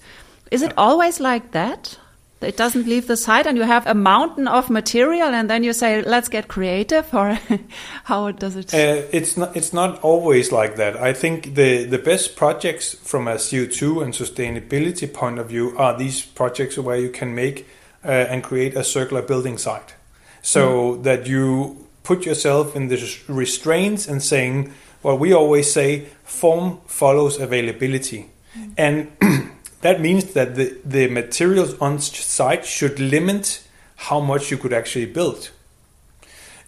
Is 0.50 0.62
it 0.62 0.72
always 0.76 1.20
like 1.20 1.52
that? 1.52 1.98
It 2.42 2.56
doesn't 2.56 2.86
leave 2.86 3.06
the 3.06 3.16
site 3.16 3.46
and 3.46 3.56
you 3.56 3.64
have 3.64 3.86
a 3.86 3.94
mountain 3.94 4.46
of 4.46 4.68
material 4.68 5.28
and 5.28 5.48
then 5.48 5.64
you 5.64 5.72
say 5.72 6.02
let's 6.02 6.28
get 6.28 6.48
creative 6.48 7.12
or 7.14 7.38
how 8.04 8.30
does 8.30 8.56
it? 8.56 8.74
Uh, 8.74 9.02
it's 9.10 9.36
not 9.36 9.56
it's 9.56 9.72
not 9.72 10.00
always 10.02 10.52
like 10.52 10.76
that. 10.76 10.96
I 10.96 11.12
think 11.12 11.54
the 11.54 11.84
the 11.84 11.98
best 11.98 12.36
projects 12.36 12.94
from 12.94 13.26
a 13.26 13.34
co2 13.36 14.02
and 14.02 14.12
sustainability 14.12 15.12
point 15.12 15.38
of 15.38 15.48
view 15.48 15.74
are 15.78 15.96
these 15.96 16.22
projects 16.22 16.78
where 16.78 16.98
you 16.98 17.10
can 17.10 17.34
make 17.34 17.66
uh, 18.04 18.08
and 18.08 18.42
create 18.44 18.76
a 18.76 18.84
circular 18.84 19.22
building 19.22 19.58
site. 19.58 19.94
So 20.42 20.94
mm. 20.94 21.02
that 21.02 21.26
you 21.26 21.86
put 22.04 22.24
yourself 22.24 22.76
in 22.76 22.88
the 22.88 22.98
restraints 23.26 24.06
and 24.06 24.22
saying 24.22 24.72
what 25.06 25.20
we 25.20 25.32
always 25.32 25.72
say 25.72 26.06
form 26.24 26.80
follows 26.86 27.38
availability. 27.38 28.28
Mm. 28.58 28.72
And 28.76 29.52
that 29.82 30.00
means 30.00 30.32
that 30.32 30.56
the, 30.56 30.76
the 30.84 31.06
materials 31.06 31.78
on 31.78 32.00
site 32.00 32.66
should 32.66 32.98
limit 32.98 33.62
how 34.08 34.18
much 34.18 34.50
you 34.50 34.58
could 34.58 34.72
actually 34.72 35.06
build. 35.06 35.50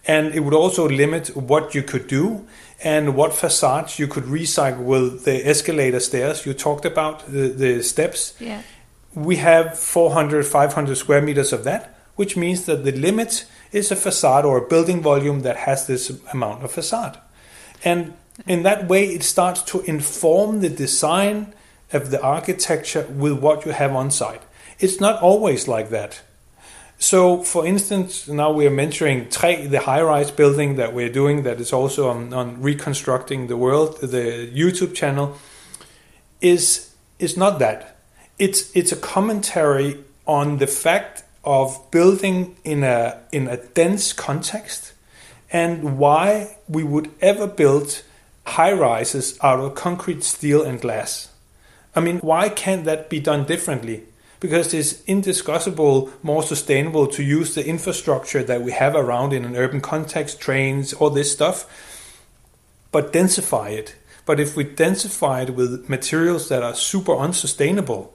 And 0.07 0.33
it 0.33 0.39
would 0.39 0.53
also 0.53 0.87
limit 0.87 1.35
what 1.35 1.75
you 1.75 1.83
could 1.83 2.07
do 2.07 2.47
and 2.81 3.13
what 3.13 3.33
facades 3.33 3.99
you 3.99 4.07
could 4.07 4.23
recycle 4.23 4.85
with 4.85 5.25
the 5.25 5.45
escalator 5.45 5.99
stairs 5.99 6.45
you 6.45 6.53
talked 6.53 6.85
about, 6.85 7.27
the, 7.27 7.49
the 7.49 7.83
steps. 7.83 8.35
Yeah. 8.39 8.61
we 9.13 9.35
have 9.35 9.77
400, 9.77 10.45
500 10.45 10.95
square 10.95 11.21
meters 11.21 11.51
of 11.51 11.65
that, 11.65 11.93
which 12.15 12.37
means 12.37 12.65
that 12.67 12.85
the 12.85 12.93
limit 12.93 13.45
is 13.73 13.91
a 13.91 13.97
facade 13.97 14.45
or 14.45 14.57
a 14.57 14.67
building 14.67 15.01
volume 15.01 15.41
that 15.41 15.57
has 15.57 15.87
this 15.87 16.09
amount 16.31 16.63
of 16.63 16.71
facade. 16.71 17.19
And 17.83 18.13
in 18.47 18.63
that 18.63 18.87
way, 18.87 19.05
it 19.05 19.23
starts 19.23 19.61
to 19.63 19.81
inform 19.81 20.61
the 20.61 20.69
design 20.69 21.53
of 21.91 22.11
the 22.11 22.21
architecture 22.21 23.05
with 23.09 23.39
what 23.39 23.65
you 23.65 23.71
have 23.71 23.95
on 23.95 24.11
site. 24.11 24.41
It's 24.79 24.99
not 24.99 25.21
always 25.21 25.67
like 25.67 25.89
that. 25.89 26.21
So, 27.01 27.43
for 27.43 27.65
instance, 27.65 28.27
now 28.27 28.51
we 28.51 28.67
are 28.67 28.71
mentoring 28.71 29.31
Tre, 29.31 29.65
the 29.67 29.79
high-rise 29.79 30.31
building 30.31 30.75
that 30.75 30.93
we're 30.93 31.11
doing, 31.11 31.43
that 31.43 31.59
is 31.61 31.71
also 31.71 32.09
on, 32.09 32.33
on 32.33 32.61
reconstructing 32.61 33.47
the 33.47 33.55
world. 33.55 34.01
The 34.01 34.51
YouTube 34.53 34.93
channel 34.93 35.37
is 36.41 36.93
is 37.17 37.37
not 37.37 37.59
that. 37.59 37.97
It's 38.37 38.75
it's 38.75 38.91
a 38.91 38.97
commentary 38.97 40.03
on 40.25 40.57
the 40.57 40.67
fact 40.67 41.23
of 41.43 41.89
building 41.89 42.57
in 42.63 42.83
a 42.83 43.21
in 43.31 43.47
a 43.47 43.57
dense 43.57 44.11
context, 44.11 44.93
and 45.51 45.97
why 45.97 46.57
we 46.67 46.83
would 46.83 47.11
ever 47.21 47.47
build 47.47 48.03
high 48.49 48.71
rises 48.71 49.37
out 49.41 49.59
of 49.59 49.75
concrete, 49.75 50.23
steel, 50.23 50.63
and 50.63 50.81
glass. 50.81 51.29
I 51.95 52.01
mean, 52.01 52.19
why 52.19 52.49
can't 52.49 52.85
that 52.85 53.09
be 53.09 53.19
done 53.19 53.45
differently? 53.45 54.03
Because 54.39 54.73
it's 54.73 55.01
indiscussable 55.03 56.11
more 56.23 56.43
sustainable 56.43 57.07
to 57.07 57.23
use 57.23 57.55
the 57.55 57.65
infrastructure 57.65 58.43
that 58.43 58.61
we 58.61 58.71
have 58.71 58.95
around 58.95 59.33
in 59.33 59.43
an 59.43 59.55
urban 59.55 59.81
context, 59.81 60.39
trains, 60.39 60.93
all 60.93 61.09
this 61.09 61.31
stuff, 61.31 61.65
but 62.91 63.11
densify 63.11 63.71
it. 63.71 63.95
But 64.25 64.39
if 64.39 64.55
we 64.55 64.63
densify 64.63 65.43
it 65.43 65.55
with 65.55 65.89
materials 65.89 66.49
that 66.49 66.63
are 66.63 66.75
super 66.75 67.15
unsustainable, 67.15 68.13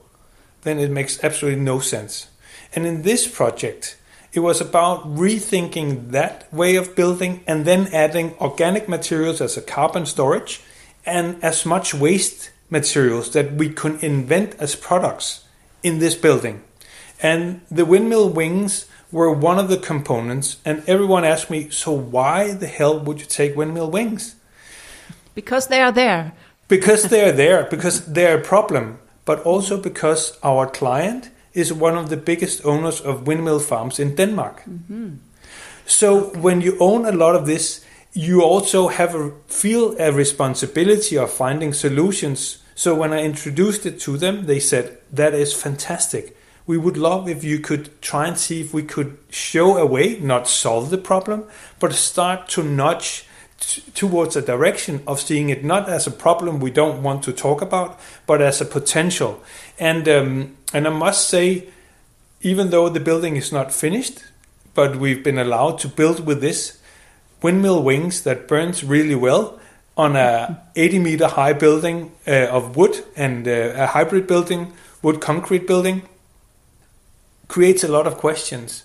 then 0.63 0.79
it 0.79 0.89
makes 0.89 1.23
absolutely 1.23 1.61
no 1.61 1.79
sense. 1.79 2.27
And 2.73 2.87
in 2.87 3.03
this 3.03 3.27
project, 3.27 3.97
it 4.35 4.41
was 4.41 4.59
about 4.59 5.05
rethinking 5.15 6.11
that 6.11 6.53
way 6.53 6.75
of 6.75 6.93
building 6.93 7.41
and 7.47 7.63
then 7.63 7.87
adding 7.93 8.35
organic 8.41 8.89
materials 8.89 9.39
as 9.39 9.55
a 9.55 9.61
carbon 9.61 10.05
storage 10.05 10.61
and 11.05 11.41
as 11.41 11.65
much 11.65 11.93
waste 11.93 12.51
materials 12.69 13.31
that 13.31 13.53
we 13.53 13.69
could 13.69 14.03
invent 14.03 14.53
as 14.59 14.75
products 14.75 15.45
in 15.83 15.99
this 15.99 16.15
building. 16.15 16.61
And 17.23 17.61
the 17.71 17.85
windmill 17.85 18.29
wings 18.29 18.87
were 19.09 19.31
one 19.31 19.57
of 19.57 19.69
the 19.69 19.77
components. 19.77 20.57
And 20.65 20.83
everyone 20.85 21.23
asked 21.23 21.49
me, 21.49 21.69
so 21.69 21.93
why 21.93 22.51
the 22.51 22.67
hell 22.67 22.99
would 22.99 23.21
you 23.21 23.25
take 23.25 23.55
windmill 23.55 23.89
wings? 23.89 24.35
Because 25.33 25.67
they 25.67 25.81
are 25.81 25.93
there. 25.93 26.33
Because 26.67 27.03
they 27.03 27.23
are 27.29 27.31
there, 27.31 27.67
because 27.69 28.05
they're 28.05 28.39
a 28.39 28.43
problem, 28.43 28.99
but 29.23 29.39
also 29.43 29.79
because 29.81 30.37
our 30.43 30.67
client 30.67 31.29
is 31.55 31.73
one 31.73 31.97
of 31.97 32.09
the 32.09 32.17
biggest 32.17 32.65
owners 32.65 33.01
of 33.01 33.25
windmill 33.25 33.59
farms 33.59 33.99
in 33.99 34.15
Denmark. 34.15 34.63
Mm-hmm. 34.69 35.15
So 35.85 36.29
when 36.35 36.61
you 36.61 36.77
own 36.79 37.05
a 37.05 37.11
lot 37.11 37.35
of 37.35 37.45
this, 37.45 37.85
you 38.13 38.41
also 38.43 38.87
have 38.87 39.15
a 39.15 39.31
feel 39.47 39.95
a 39.99 40.11
responsibility 40.11 41.17
of 41.17 41.31
finding 41.31 41.73
solutions. 41.73 42.59
So 42.75 42.93
when 42.95 43.13
I 43.13 43.23
introduced 43.23 43.85
it 43.85 43.99
to 44.01 44.17
them, 44.17 44.45
they 44.45 44.59
said 44.59 44.97
that 45.11 45.33
is 45.33 45.53
fantastic. 45.53 46.35
We 46.67 46.77
would 46.77 46.97
love 46.97 47.29
if 47.29 47.43
you 47.43 47.59
could 47.59 48.01
try 48.01 48.27
and 48.27 48.37
see 48.37 48.61
if 48.61 48.73
we 48.73 48.83
could 48.83 49.17
show 49.29 49.77
a 49.77 49.85
way, 49.85 50.19
not 50.19 50.47
solve 50.47 50.89
the 50.89 50.97
problem, 50.97 51.43
but 51.79 51.93
start 51.93 52.47
to 52.49 52.63
nudge 52.63 53.25
towards 53.93 54.35
a 54.35 54.41
direction 54.41 55.01
of 55.07 55.19
seeing 55.19 55.49
it 55.49 55.63
not 55.63 55.87
as 55.89 56.07
a 56.07 56.11
problem 56.11 56.59
we 56.59 56.71
don't 56.71 57.01
want 57.01 57.23
to 57.23 57.31
talk 57.31 57.61
about, 57.61 57.99
but 58.25 58.41
as 58.41 58.61
a 58.61 58.65
potential. 58.65 59.41
And 59.79 60.07
um, 60.07 60.57
and 60.73 60.87
I 60.87 60.91
must 60.91 61.29
say, 61.29 61.69
even 62.41 62.69
though 62.69 62.89
the 62.89 62.99
building 62.99 63.35
is 63.35 63.51
not 63.51 63.73
finished, 63.73 64.23
but 64.73 64.97
we've 64.97 65.23
been 65.23 65.37
allowed 65.37 65.79
to 65.79 65.87
build 65.87 66.25
with 66.25 66.41
this 66.41 66.79
windmill 67.41 67.83
wings 67.83 68.23
that 68.23 68.47
burns 68.47 68.83
really 68.83 69.15
well 69.15 69.59
on 69.97 70.15
a 70.15 70.61
80 70.75 70.99
meter 70.99 71.27
high 71.27 71.53
building 71.53 72.11
uh, 72.27 72.47
of 72.47 72.75
wood 72.75 73.03
and 73.15 73.47
uh, 73.47 73.73
a 73.75 73.87
hybrid 73.87 74.27
building, 74.27 74.73
wood 75.01 75.21
concrete 75.21 75.65
building, 75.65 76.01
creates 77.47 77.83
a 77.83 77.87
lot 77.87 78.07
of 78.07 78.17
questions. 78.17 78.83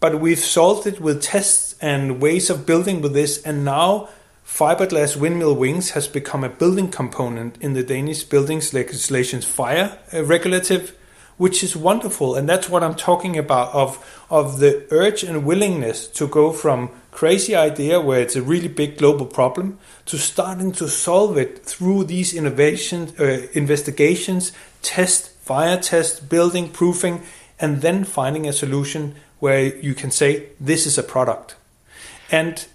But 0.00 0.20
we've 0.20 0.38
solved 0.38 0.86
it 0.86 1.00
with 1.00 1.22
tests 1.22 1.74
and 1.80 2.20
ways 2.20 2.50
of 2.50 2.66
building 2.66 3.00
with 3.00 3.14
this, 3.14 3.42
and 3.42 3.64
now 3.64 4.08
fiberglass 4.48 5.14
windmill 5.14 5.54
wings 5.54 5.90
has 5.90 6.08
become 6.08 6.42
a 6.42 6.48
building 6.48 6.90
component 6.90 7.56
in 7.60 7.74
the 7.74 7.82
Danish 7.84 8.24
buildings 8.24 8.72
legislation's 8.72 9.44
fire 9.44 9.98
uh, 10.12 10.24
regulative, 10.24 10.96
which 11.36 11.62
is 11.62 11.76
wonderful. 11.76 12.34
And 12.34 12.48
that's 12.48 12.68
what 12.68 12.82
I'm 12.82 12.96
talking 12.96 13.38
about 13.38 13.72
of 13.74 14.04
of 14.30 14.58
the 14.58 14.86
urge 14.90 15.22
and 15.22 15.44
willingness 15.44 16.08
to 16.08 16.26
go 16.26 16.50
from 16.50 16.90
crazy 17.12 17.54
idea 17.54 18.00
where 18.00 18.20
it's 18.20 18.36
a 18.36 18.42
really 18.42 18.68
big 18.68 18.96
global 18.96 19.26
problem 19.26 19.78
to 20.06 20.16
starting 20.16 20.72
to 20.72 20.88
solve 20.88 21.36
it 21.36 21.64
through 21.64 22.04
these 22.04 22.34
innovations, 22.34 23.18
uh, 23.20 23.46
investigations, 23.52 24.52
test, 24.82 25.30
fire 25.40 25.78
test, 25.78 26.28
building, 26.28 26.68
proofing, 26.70 27.22
and 27.60 27.82
then 27.82 28.02
finding 28.02 28.48
a 28.48 28.52
solution 28.52 29.14
where 29.40 29.76
you 29.76 29.94
can 29.94 30.10
say 30.10 30.48
this 30.58 30.86
is 30.86 30.98
a 30.98 31.02
product. 31.02 31.54
And 32.30 32.66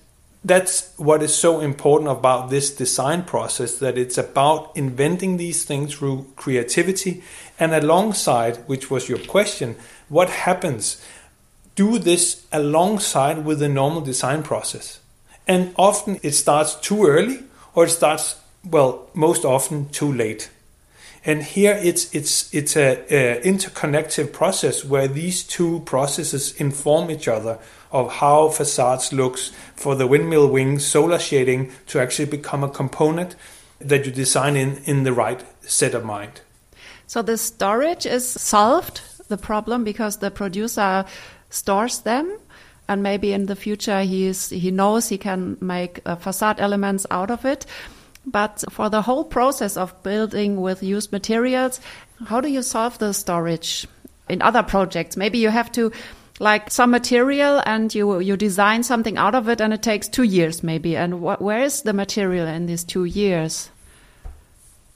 that's 0.45 0.93
what 0.97 1.23
is 1.23 1.33
so 1.33 1.61
important 1.61 2.09
about 2.09 2.49
this 2.49 2.75
design 2.75 3.23
process 3.23 3.75
that 3.75 3.97
it's 3.97 4.17
about 4.17 4.75
inventing 4.75 5.37
these 5.37 5.63
things 5.63 5.95
through 5.95 6.27
creativity. 6.35 7.23
And 7.59 7.73
alongside 7.73 8.57
which 8.67 8.89
was 8.91 9.07
your 9.07 9.19
question 9.19 9.75
what 10.09 10.29
happens? 10.29 11.03
Do 11.75 11.97
this 11.97 12.45
alongside 12.51 13.45
with 13.45 13.59
the 13.59 13.69
normal 13.69 14.01
design 14.01 14.43
process. 14.43 14.99
And 15.47 15.73
often 15.77 16.19
it 16.21 16.33
starts 16.33 16.75
too 16.75 17.05
early 17.05 17.43
or 17.73 17.85
it 17.85 17.89
starts 17.89 18.39
well 18.69 19.07
most 19.13 19.45
often 19.45 19.89
too 19.89 20.11
late. 20.11 20.49
And 21.25 21.41
here 21.41 21.79
it's 21.81 22.13
it's 22.13 22.53
it's 22.53 22.75
a, 22.75 22.99
a 23.09 23.41
interconnective 23.43 24.33
process 24.33 24.83
where 24.83 25.07
these 25.07 25.43
two 25.43 25.79
processes 25.85 26.53
inform 26.59 27.09
each 27.09 27.29
other 27.29 27.59
of 27.93 28.11
how 28.11 28.49
facades 28.49 29.13
looks 29.13 29.51
for 29.75 29.95
the 29.95 30.07
windmill 30.07 30.49
wings 30.49 30.85
solar 30.85 31.19
shading 31.19 31.71
to 31.87 31.99
actually 31.99 32.25
become 32.25 32.63
a 32.63 32.69
component 32.69 33.35
that 33.79 34.05
you 34.05 34.11
design 34.11 34.57
in 34.57 34.81
in 34.83 35.03
the 35.03 35.13
right 35.13 35.43
set 35.61 35.93
of 35.93 36.03
mind. 36.03 36.41
So 37.07 37.21
the 37.21 37.37
storage 37.37 38.05
is 38.05 38.27
solved 38.27 39.01
the 39.29 39.37
problem 39.37 39.83
because 39.85 40.17
the 40.17 40.31
producer 40.31 41.05
stores 41.49 41.99
them 41.99 42.37
and 42.89 43.01
maybe 43.01 43.31
in 43.31 43.45
the 43.45 43.55
future 43.55 44.01
he 44.01 44.25
is 44.25 44.49
he 44.49 44.71
knows 44.71 45.07
he 45.07 45.17
can 45.17 45.57
make 45.61 46.01
uh, 46.05 46.15
facade 46.15 46.59
elements 46.59 47.05
out 47.09 47.31
of 47.31 47.45
it 47.45 47.65
but 48.25 48.63
for 48.69 48.89
the 48.89 49.01
whole 49.01 49.25
process 49.25 49.75
of 49.75 50.01
building 50.03 50.61
with 50.61 50.81
used 50.81 51.11
materials, 51.11 51.79
how 52.25 52.39
do 52.39 52.49
you 52.49 52.61
solve 52.61 52.97
the 52.99 53.13
storage 53.13 53.85
in 54.29 54.41
other 54.41 54.63
projects? 54.63 55.17
Maybe 55.17 55.39
you 55.39 55.49
have 55.49 55.71
to 55.73 55.91
like 56.39 56.71
some 56.71 56.91
material 56.91 57.61
and 57.65 57.93
you 57.93 58.19
you 58.19 58.35
design 58.35 58.83
something 58.83 59.17
out 59.17 59.35
of 59.35 59.47
it 59.47 59.61
and 59.61 59.73
it 59.73 59.83
takes 59.83 60.07
two 60.07 60.23
years 60.23 60.63
maybe. 60.63 60.95
And 60.95 61.13
wh 61.15 61.41
where 61.41 61.63
is 61.63 61.83
the 61.83 61.93
material 61.93 62.47
in 62.47 62.65
these 62.65 62.83
two 62.83 63.05
years? 63.05 63.69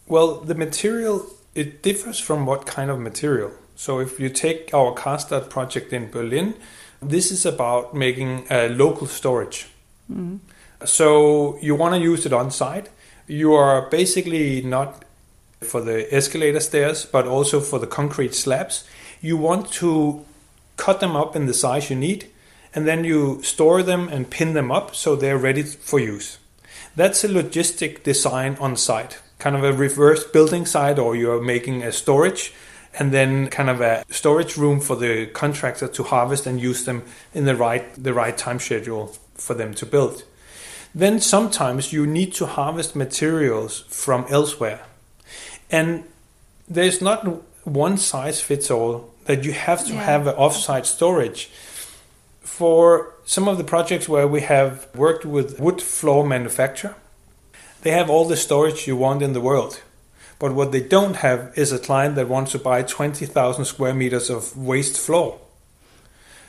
Well 0.07 0.39
the 0.41 0.55
material 0.55 1.25
it 1.53 1.81
differs 1.81 2.19
from 2.19 2.45
what 2.45 2.65
kind 2.65 2.89
of 2.89 2.99
material. 2.99 3.51
So 3.75 3.99
if 3.99 4.19
you 4.19 4.29
take 4.29 4.73
our 4.73 4.93
Karstadt 4.93 5.49
project 5.49 5.93
in 5.93 6.09
berlin 6.09 6.55
this 7.01 7.31
is 7.31 7.45
about 7.45 7.93
making 7.93 8.47
a 8.49 8.69
local 8.69 9.07
storage. 9.07 9.67
Mm. 10.11 10.39
so 10.85 11.57
you 11.61 11.75
want 11.75 11.93
to 11.95 11.99
use 11.99 12.25
it 12.25 12.33
on 12.33 12.49
site. 12.49 12.89
You 13.27 13.53
are 13.53 13.89
basically 13.89 14.61
not 14.61 15.03
for 15.61 15.81
the 15.81 16.13
escalator 16.13 16.59
stairs, 16.59 17.05
but 17.05 17.27
also 17.27 17.59
for 17.59 17.77
the 17.77 17.87
concrete 17.87 18.33
slabs. 18.33 18.85
You 19.21 19.37
want 19.37 19.71
to 19.73 20.25
cut 20.77 20.99
them 20.99 21.15
up 21.15 21.35
in 21.35 21.45
the 21.45 21.53
size 21.53 21.89
you 21.89 21.95
need, 21.95 22.29
and 22.73 22.87
then 22.87 23.03
you 23.03 23.41
store 23.43 23.83
them 23.83 24.07
and 24.07 24.29
pin 24.29 24.53
them 24.53 24.71
up 24.71 24.95
so 24.95 25.15
they're 25.15 25.37
ready 25.37 25.63
for 25.63 25.99
use. 25.99 26.37
That's 26.95 27.23
a 27.23 27.27
logistic 27.27 28.03
design 28.03 28.57
on 28.59 28.75
site, 28.75 29.19
kind 29.39 29.55
of 29.55 29.63
a 29.63 29.73
reverse 29.73 30.23
building 30.23 30.65
site, 30.65 30.97
or 30.97 31.15
you're 31.15 31.41
making 31.41 31.83
a 31.83 31.91
storage 31.91 32.53
and 32.99 33.11
then 33.11 33.47
kind 33.47 33.69
of 33.69 33.81
a 33.81 34.03
storage 34.09 34.57
room 34.57 34.79
for 34.79 34.95
the 34.95 35.27
contractor 35.27 35.87
to 35.87 36.03
harvest 36.03 36.47
and 36.47 36.59
use 36.59 36.85
them 36.85 37.03
in 37.33 37.45
the 37.45 37.55
right 37.55 37.85
the 38.03 38.13
right 38.13 38.37
time 38.37 38.59
schedule 38.59 39.15
for 39.35 39.53
them 39.53 39.73
to 39.75 39.85
build. 39.85 40.23
Then 40.95 41.19
sometimes 41.19 41.93
you 41.93 42.07
need 42.07 42.33
to 42.35 42.45
harvest 42.45 42.95
materials 42.95 43.81
from 43.89 44.25
elsewhere. 44.29 44.81
And 45.69 46.05
there's 46.67 47.01
not 47.01 47.43
one 47.65 47.97
size 47.97 48.41
fits 48.41 48.71
all 48.71 49.13
that 49.27 49.43
you 49.43 49.53
have 49.53 49.85
to 49.85 49.93
yeah. 49.93 50.03
have 50.03 50.27
an 50.27 50.35
offsite 50.35 50.85
storage. 50.85 51.49
For 52.41 53.13
some 53.25 53.47
of 53.47 53.57
the 53.57 53.63
projects 53.63 54.09
where 54.09 54.27
we 54.27 54.41
have 54.41 54.87
worked 54.95 55.25
with 55.25 55.59
wood 55.59 55.81
floor 55.81 56.25
manufacturer, 56.25 56.95
they 57.81 57.91
have 57.91 58.09
all 58.09 58.25
the 58.25 58.35
storage 58.35 58.87
you 58.87 58.95
want 58.95 59.21
in 59.21 59.33
the 59.33 59.41
world. 59.41 59.81
But 60.39 60.53
what 60.53 60.71
they 60.71 60.81
don't 60.81 61.17
have 61.17 61.51
is 61.55 61.71
a 61.71 61.79
client 61.79 62.15
that 62.15 62.27
wants 62.27 62.51
to 62.53 62.59
buy 62.59 62.83
20,000 62.83 63.65
square 63.65 63.93
meters 63.93 64.29
of 64.29 64.57
waste 64.57 64.97
floor. 64.97 65.39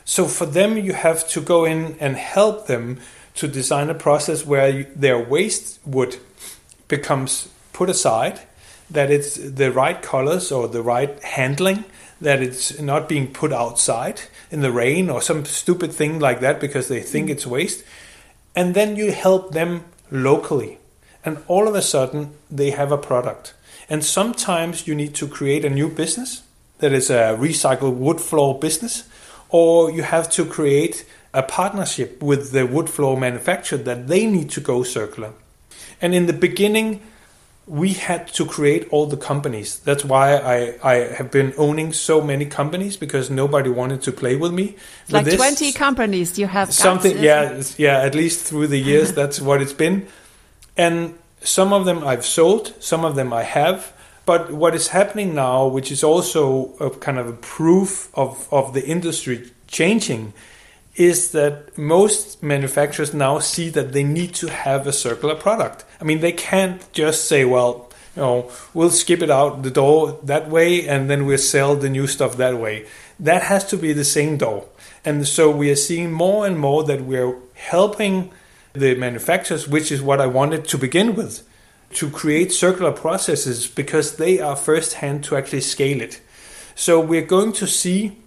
So 0.04 0.26
for 0.26 0.46
them, 0.46 0.78
you 0.78 0.94
have 0.94 1.28
to 1.28 1.40
go 1.40 1.64
in 1.64 1.96
and 2.00 2.16
help 2.16 2.66
them 2.66 3.00
to 3.34 3.48
design 3.48 3.90
a 3.90 3.94
process 3.94 4.46
where 4.46 4.84
their 4.96 5.18
waste 5.18 5.80
wood 5.84 6.16
becomes 6.88 7.48
put 7.72 7.90
aside, 7.90 8.40
that 8.90 9.10
it's 9.10 9.36
the 9.36 9.70
right 9.70 10.00
colors 10.00 10.50
or 10.50 10.68
the 10.68 10.82
right 10.82 11.22
handling, 11.22 11.84
that 12.20 12.42
it's 12.42 12.80
not 12.80 13.08
being 13.08 13.32
put 13.32 13.52
outside 13.52 14.22
in 14.50 14.60
the 14.60 14.72
rain 14.72 15.08
or 15.10 15.22
some 15.22 15.44
stupid 15.44 15.92
thing 15.92 16.18
like 16.18 16.40
that 16.40 16.60
because 16.60 16.88
they 16.88 17.00
think 17.00 17.28
mm. 17.28 17.30
it's 17.30 17.46
waste. 17.46 17.84
And 18.56 18.74
then 18.74 18.96
you 18.96 19.12
help 19.12 19.52
them 19.52 19.84
locally. 20.10 20.78
And 21.24 21.38
all 21.46 21.68
of 21.68 21.74
a 21.74 21.82
sudden, 21.82 22.32
they 22.50 22.70
have 22.70 22.90
a 22.90 22.98
product. 22.98 23.54
And 23.88 24.04
sometimes 24.04 24.86
you 24.86 24.94
need 24.94 25.14
to 25.16 25.28
create 25.28 25.64
a 25.64 25.70
new 25.70 25.88
business 25.88 26.42
that 26.78 26.92
is 26.92 27.10
a 27.10 27.36
recycled 27.38 27.96
wood 27.96 28.20
floor 28.20 28.58
business, 28.58 29.08
or 29.48 29.90
you 29.90 30.02
have 30.02 30.30
to 30.30 30.44
create 30.44 31.04
a 31.34 31.42
partnership 31.42 32.22
with 32.22 32.52
the 32.52 32.66
wood 32.66 32.88
floor 32.88 33.16
manufacturer 33.16 33.78
that 33.78 34.08
they 34.08 34.26
need 34.26 34.50
to 34.50 34.60
go 34.60 34.82
circular. 34.82 35.32
And 36.00 36.14
in 36.14 36.26
the 36.26 36.32
beginning, 36.32 37.02
we 37.68 37.92
had 37.92 38.28
to 38.28 38.46
create 38.46 38.88
all 38.90 39.06
the 39.06 39.16
companies. 39.16 39.78
That's 39.80 40.04
why 40.04 40.36
I, 40.36 40.78
I 40.82 40.94
have 41.14 41.30
been 41.30 41.52
owning 41.58 41.92
so 41.92 42.22
many 42.22 42.46
companies 42.46 42.96
because 42.96 43.28
nobody 43.28 43.68
wanted 43.68 44.00
to 44.02 44.12
play 44.12 44.36
with 44.36 44.52
me. 44.52 44.76
like 45.10 45.26
this. 45.26 45.36
20 45.36 45.72
companies 45.72 46.38
you 46.38 46.46
have. 46.46 46.72
Something, 46.72 47.18
yeah, 47.18 47.62
yeah, 47.76 48.00
at 48.00 48.14
least 48.14 48.46
through 48.46 48.68
the 48.68 48.78
years, 48.78 49.12
that's 49.20 49.40
what 49.40 49.60
it's 49.60 49.74
been. 49.74 50.06
And 50.76 51.18
some 51.40 51.74
of 51.74 51.84
them 51.84 52.04
I've 52.04 52.24
sold, 52.24 52.74
some 52.82 53.04
of 53.04 53.16
them 53.16 53.32
I 53.34 53.42
have. 53.42 53.92
But 54.24 54.50
what 54.52 54.74
is 54.74 54.88
happening 54.88 55.34
now, 55.34 55.66
which 55.66 55.92
is 55.92 56.02
also 56.02 56.74
a 56.80 56.90
kind 56.90 57.18
of 57.18 57.28
a 57.28 57.32
proof 57.32 58.10
of, 58.14 58.48
of 58.52 58.72
the 58.72 58.86
industry 58.86 59.50
changing, 59.66 60.32
is 60.98 61.30
that 61.30 61.78
most 61.78 62.42
manufacturers 62.42 63.14
now 63.14 63.38
see 63.38 63.68
that 63.70 63.92
they 63.92 64.02
need 64.02 64.34
to 64.34 64.48
have 64.48 64.84
a 64.86 64.92
circular 64.92 65.36
product. 65.36 65.84
I 66.00 66.04
mean, 66.04 66.20
they 66.20 66.32
can't 66.32 66.92
just 66.92 67.26
say, 67.26 67.44
well, 67.44 67.88
you 68.16 68.22
know, 68.22 68.50
we'll 68.74 68.90
skip 68.90 69.22
it 69.22 69.30
out 69.30 69.62
the 69.62 69.70
door 69.70 70.18
that 70.24 70.50
way 70.50 70.88
and 70.88 71.08
then 71.08 71.24
we'll 71.24 71.38
sell 71.38 71.76
the 71.76 71.88
new 71.88 72.08
stuff 72.08 72.36
that 72.38 72.58
way. 72.58 72.86
That 73.20 73.44
has 73.44 73.64
to 73.66 73.76
be 73.76 73.92
the 73.92 74.04
same 74.04 74.38
door. 74.38 74.66
And 75.04 75.26
so 75.26 75.50
we 75.50 75.70
are 75.70 75.76
seeing 75.76 76.10
more 76.10 76.44
and 76.44 76.58
more 76.58 76.82
that 76.82 77.02
we're 77.02 77.36
helping 77.54 78.32
the 78.72 78.96
manufacturers, 78.96 79.68
which 79.68 79.92
is 79.92 80.02
what 80.02 80.20
I 80.20 80.26
wanted 80.26 80.66
to 80.66 80.78
begin 80.78 81.14
with, 81.14 81.48
to 81.94 82.10
create 82.10 82.52
circular 82.52 82.92
processes 82.92 83.68
because 83.68 84.16
they 84.16 84.40
are 84.40 84.56
first 84.56 84.94
hand 84.94 85.22
to 85.24 85.36
actually 85.36 85.60
scale 85.60 86.00
it. 86.00 86.20
So 86.74 87.00
we're 87.00 87.22
going 87.22 87.52
to 87.54 87.68
see 87.68 88.18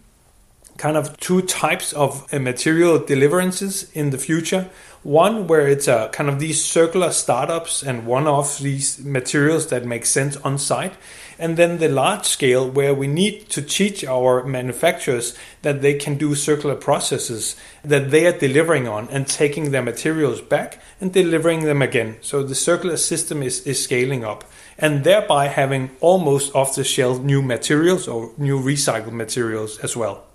kind 0.82 0.98
of 0.98 1.16
two 1.18 1.44
types 1.44 1.94
of 1.94 2.26
uh, 2.34 2.40
material 2.40 2.98
deliverances 2.98 3.92
in 3.94 4.10
the 4.10 4.18
future. 4.18 4.68
One 5.04 5.46
where 5.46 5.68
it's 5.68 5.88
a 5.88 6.10
kind 6.12 6.28
of 6.28 6.40
these 6.40 6.64
circular 6.64 7.12
startups 7.12 7.84
and 7.84 8.08
one 8.08 8.26
of 8.26 8.58
these 8.58 8.98
materials 8.98 9.68
that 9.68 9.86
make 9.86 10.08
sense 10.08 10.38
on 10.38 10.58
site, 10.58 10.94
and 11.38 11.56
then 11.56 11.78
the 11.78 11.88
large 11.88 12.26
scale 12.26 12.68
where 12.68 12.96
we 12.96 13.06
need 13.06 13.48
to 13.50 13.62
teach 13.62 14.04
our 14.04 14.44
manufacturers 14.44 15.38
that 15.62 15.84
they 15.84 15.94
can 15.94 16.18
do 16.18 16.34
circular 16.34 16.76
processes 16.76 17.56
that 17.84 18.10
they 18.10 18.26
are 18.26 18.38
delivering 18.38 18.88
on 18.88 19.08
and 19.10 19.28
taking 19.28 19.70
their 19.70 19.84
materials 19.84 20.42
back 20.42 20.82
and 21.00 21.14
delivering 21.14 21.66
them 21.66 21.84
again. 21.84 22.18
So 22.22 22.42
the 22.42 22.56
circular 22.56 22.98
system 22.98 23.44
is, 23.44 23.68
is 23.68 23.84
scaling 23.84 24.24
up 24.24 24.44
and 24.80 25.04
thereby 25.04 25.48
having 25.48 25.92
almost 26.00 26.56
off 26.56 26.76
the 26.76 26.84
shelf 26.84 27.22
new 27.22 27.44
materials 27.44 28.08
or 28.08 28.32
new 28.38 28.60
recycled 28.60 29.14
materials 29.14 29.78
as 29.80 29.96
well. 29.96 30.31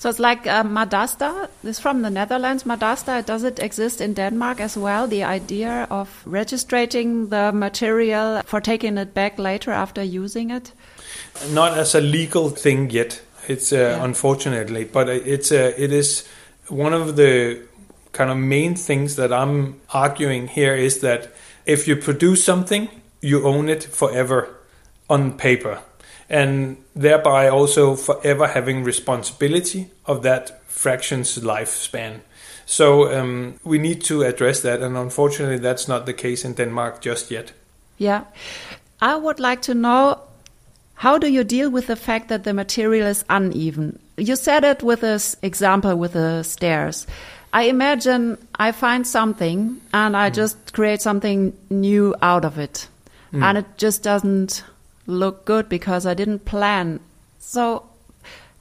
So 0.00 0.08
it's 0.08 0.18
like 0.18 0.46
uh, 0.46 0.64
Madaster. 0.64 1.50
This 1.62 1.78
from 1.78 2.00
the 2.00 2.08
Netherlands. 2.08 2.64
Madaster. 2.64 3.20
Does 3.20 3.44
it 3.44 3.58
exist 3.58 4.00
in 4.00 4.14
Denmark 4.14 4.58
as 4.58 4.74
well? 4.74 5.06
The 5.06 5.24
idea 5.24 5.86
of 5.90 6.22
registering 6.24 7.28
the 7.28 7.52
material 7.52 8.40
for 8.46 8.62
taking 8.62 8.96
it 8.96 9.12
back 9.12 9.38
later 9.38 9.72
after 9.72 10.02
using 10.02 10.50
it. 10.50 10.72
Not 11.52 11.76
as 11.76 11.94
a 11.94 12.00
legal 12.00 12.48
thing 12.48 12.88
yet. 12.88 13.20
It's 13.46 13.74
uh, 13.74 13.76
yeah. 13.76 14.02
unfortunately, 14.02 14.84
but 14.84 15.10
it's 15.10 15.52
uh, 15.52 15.74
it 15.76 15.92
is 15.92 16.26
one 16.68 16.94
of 16.94 17.16
the 17.16 17.60
kind 18.12 18.30
of 18.30 18.38
main 18.38 18.76
things 18.76 19.16
that 19.16 19.34
I'm 19.34 19.82
arguing 19.92 20.48
here 20.48 20.74
is 20.74 21.00
that 21.00 21.28
if 21.66 21.86
you 21.86 21.96
produce 21.96 22.42
something, 22.42 22.88
you 23.20 23.46
own 23.46 23.68
it 23.68 23.84
forever 23.84 24.48
on 25.10 25.36
paper 25.36 25.80
and 26.30 26.76
thereby 26.94 27.48
also 27.48 27.96
forever 27.96 28.46
having 28.46 28.84
responsibility 28.84 29.90
of 30.06 30.22
that 30.22 30.62
fraction's 30.70 31.38
lifespan. 31.38 32.20
So 32.64 33.12
um, 33.12 33.54
we 33.64 33.78
need 33.78 34.00
to 34.04 34.22
address 34.22 34.60
that, 34.60 34.80
and 34.80 34.96
unfortunately, 34.96 35.58
that's 35.58 35.88
not 35.88 36.06
the 36.06 36.12
case 36.12 36.44
in 36.44 36.54
Denmark 36.54 37.00
just 37.00 37.30
yet. 37.30 37.52
Yeah, 37.98 38.24
I 39.02 39.16
would 39.16 39.40
like 39.40 39.62
to 39.62 39.74
know 39.74 40.20
how 40.94 41.18
do 41.18 41.26
you 41.26 41.42
deal 41.42 41.68
with 41.68 41.88
the 41.88 41.96
fact 41.96 42.28
that 42.28 42.44
the 42.44 42.54
material 42.54 43.08
is 43.08 43.24
uneven? 43.28 43.98
You 44.16 44.36
said 44.36 44.64
it 44.64 44.82
with 44.82 45.00
this 45.00 45.36
example 45.42 45.96
with 45.96 46.12
the 46.12 46.44
stairs. 46.44 47.06
I 47.52 47.64
imagine 47.64 48.38
I 48.54 48.70
find 48.70 49.04
something 49.04 49.80
and 49.92 50.16
I 50.16 50.30
mm. 50.30 50.34
just 50.34 50.72
create 50.72 51.02
something 51.02 51.52
new 51.70 52.14
out 52.22 52.44
of 52.44 52.58
it, 52.58 52.86
mm. 53.32 53.42
and 53.42 53.58
it 53.58 53.66
just 53.78 54.04
doesn't 54.04 54.62
look 55.06 55.44
good 55.44 55.68
because 55.68 56.06
I 56.06 56.14
didn't 56.14 56.44
plan. 56.44 57.00
So, 57.38 57.88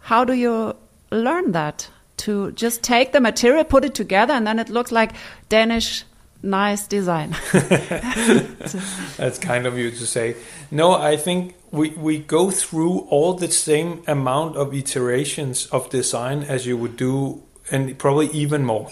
how 0.01 0.25
do 0.25 0.33
you 0.33 0.75
learn 1.11 1.51
that? 1.51 1.89
To 2.17 2.51
just 2.51 2.83
take 2.83 3.13
the 3.13 3.21
material, 3.21 3.63
put 3.63 3.85
it 3.85 3.95
together, 3.95 4.33
and 4.33 4.45
then 4.45 4.59
it 4.59 4.69
looks 4.69 4.91
like 4.91 5.13
Danish 5.47 6.03
nice 6.41 6.87
design. 6.87 7.35
That's 7.51 9.39
kind 9.39 9.65
of 9.65 9.77
you 9.77 9.91
to 9.91 10.05
say. 10.05 10.35
No, 10.71 10.93
I 10.93 11.17
think 11.17 11.55
we, 11.71 11.89
we 11.91 12.19
go 12.19 12.51
through 12.51 12.99
all 13.09 13.33
the 13.33 13.51
same 13.51 14.03
amount 14.07 14.55
of 14.55 14.73
iterations 14.73 15.67
of 15.67 15.89
design 15.89 16.43
as 16.43 16.65
you 16.65 16.77
would 16.77 16.97
do, 16.97 17.43
and 17.71 17.97
probably 17.97 18.27
even 18.27 18.65
more 18.65 18.91